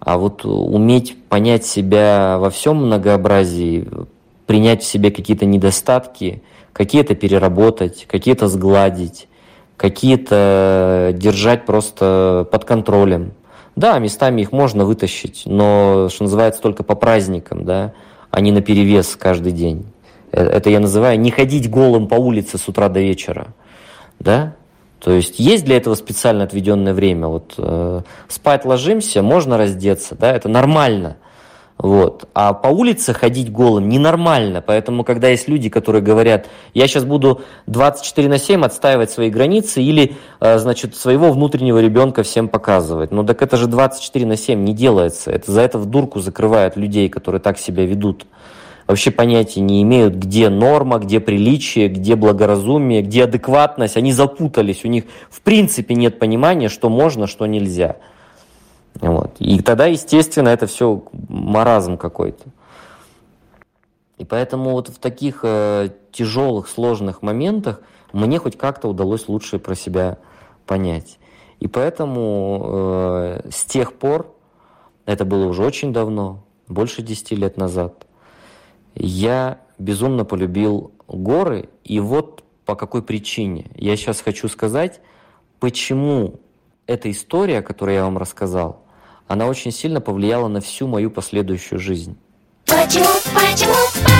А 0.00 0.16
вот 0.16 0.44
уметь 0.44 1.22
понять 1.28 1.66
себя 1.66 2.38
во 2.38 2.50
всем 2.50 2.76
многообразии, 2.86 3.86
принять 4.50 4.82
в 4.82 4.84
себе 4.84 5.12
какие-то 5.12 5.46
недостатки, 5.46 6.42
какие-то 6.72 7.14
переработать, 7.14 8.06
какие-то 8.08 8.48
сгладить, 8.48 9.28
какие-то 9.76 11.12
держать 11.14 11.66
просто 11.66 12.48
под 12.50 12.64
контролем. 12.64 13.34
Да, 13.76 13.96
местами 14.00 14.40
их 14.40 14.50
можно 14.50 14.84
вытащить, 14.84 15.42
но, 15.46 16.08
что 16.10 16.24
называется, 16.24 16.60
только 16.60 16.82
по 16.82 16.96
праздникам, 16.96 17.64
да, 17.64 17.92
а 18.32 18.40
не 18.40 18.50
на 18.50 18.60
перевес 18.60 19.14
каждый 19.14 19.52
день. 19.52 19.86
Э, 20.32 20.42
это 20.42 20.68
я 20.68 20.80
называю 20.80 21.20
не 21.20 21.30
ходить 21.30 21.70
голым 21.70 22.08
по 22.08 22.16
улице 22.16 22.58
с 22.58 22.66
утра 22.66 22.88
до 22.88 22.98
вечера, 22.98 23.54
да. 24.18 24.56
То 24.98 25.12
есть 25.12 25.38
есть 25.38 25.64
для 25.64 25.76
этого 25.76 25.94
специально 25.94 26.42
отведенное 26.42 26.92
время. 26.92 27.28
Вот 27.28 27.54
э, 27.56 28.00
спать 28.26 28.64
ложимся, 28.64 29.22
можно 29.22 29.56
раздеться, 29.56 30.16
да, 30.16 30.32
это 30.32 30.48
нормально– 30.48 31.18
вот. 31.82 32.28
А 32.34 32.52
по 32.52 32.68
улице 32.68 33.14
ходить 33.14 33.50
голым 33.50 33.88
ненормально. 33.88 34.60
Поэтому, 34.60 35.02
когда 35.02 35.28
есть 35.28 35.48
люди, 35.48 35.70
которые 35.70 36.02
говорят, 36.02 36.46
я 36.74 36.86
сейчас 36.86 37.04
буду 37.04 37.40
24 37.68 38.28
на 38.28 38.38
7 38.38 38.64
отстаивать 38.66 39.10
свои 39.10 39.30
границы 39.30 39.82
или, 39.82 40.16
э, 40.40 40.58
значит, 40.58 40.94
своего 40.94 41.32
внутреннего 41.32 41.78
ребенка 41.80 42.22
всем 42.22 42.48
показывать. 42.48 43.12
Ну 43.12 43.24
так 43.24 43.40
это 43.40 43.56
же 43.56 43.66
24 43.66 44.26
на 44.26 44.36
7 44.36 44.62
не 44.62 44.74
делается. 44.74 45.30
Это 45.30 45.50
за 45.50 45.62
это 45.62 45.78
в 45.78 45.86
дурку 45.86 46.20
закрывают 46.20 46.76
людей, 46.76 47.08
которые 47.08 47.40
так 47.40 47.58
себя 47.58 47.86
ведут. 47.86 48.26
Вообще 48.86 49.10
понятия 49.10 49.60
не 49.60 49.82
имеют, 49.82 50.16
где 50.16 50.50
норма, 50.50 50.98
где 50.98 51.18
приличие, 51.18 51.88
где 51.88 52.14
благоразумие, 52.14 53.00
где 53.00 53.24
адекватность. 53.24 53.96
Они 53.96 54.12
запутались. 54.12 54.84
У 54.84 54.88
них 54.88 55.04
в 55.30 55.40
принципе 55.40 55.94
нет 55.94 56.18
понимания, 56.18 56.68
что 56.68 56.90
можно, 56.90 57.26
что 57.26 57.46
нельзя. 57.46 57.96
Вот. 59.00 59.36
И 59.38 59.60
тогда, 59.62 59.86
естественно, 59.86 60.48
это 60.48 60.66
все 60.66 61.02
маразм 61.28 61.96
какой-то. 61.96 62.50
И 64.18 64.24
поэтому 64.24 64.72
вот 64.72 64.88
в 64.88 64.98
таких 64.98 65.40
э, 65.42 65.88
тяжелых, 66.12 66.68
сложных 66.68 67.22
моментах 67.22 67.80
мне 68.12 68.38
хоть 68.38 68.58
как-то 68.58 68.88
удалось 68.88 69.28
лучше 69.28 69.58
про 69.58 69.74
себя 69.74 70.18
понять. 70.66 71.18
И 71.58 71.68
поэтому 71.68 72.62
э, 72.64 73.50
с 73.50 73.64
тех 73.64 73.94
пор, 73.94 74.34
это 75.06 75.24
было 75.24 75.46
уже 75.46 75.64
очень 75.64 75.92
давно, 75.92 76.44
больше 76.68 77.02
10 77.02 77.32
лет 77.32 77.56
назад, 77.56 78.06
я 78.94 79.60
безумно 79.78 80.24
полюбил 80.24 80.92
горы. 81.08 81.70
И 81.84 81.98
вот 82.00 82.44
по 82.66 82.76
какой 82.76 83.02
причине. 83.02 83.70
Я 83.74 83.96
сейчас 83.96 84.20
хочу 84.20 84.48
сказать, 84.48 85.00
почему 85.58 86.34
эта 86.86 87.10
история, 87.10 87.62
которую 87.62 87.96
я 87.96 88.04
вам 88.04 88.18
рассказал, 88.18 88.84
она 89.30 89.46
очень 89.46 89.70
сильно 89.70 90.00
повлияла 90.00 90.48
на 90.48 90.60
всю 90.60 90.88
мою 90.88 91.08
последующую 91.08 91.78
жизнь. 91.78 92.18
Почему, 92.66 93.06
почему, 93.32 93.74
почему? 94.02 94.19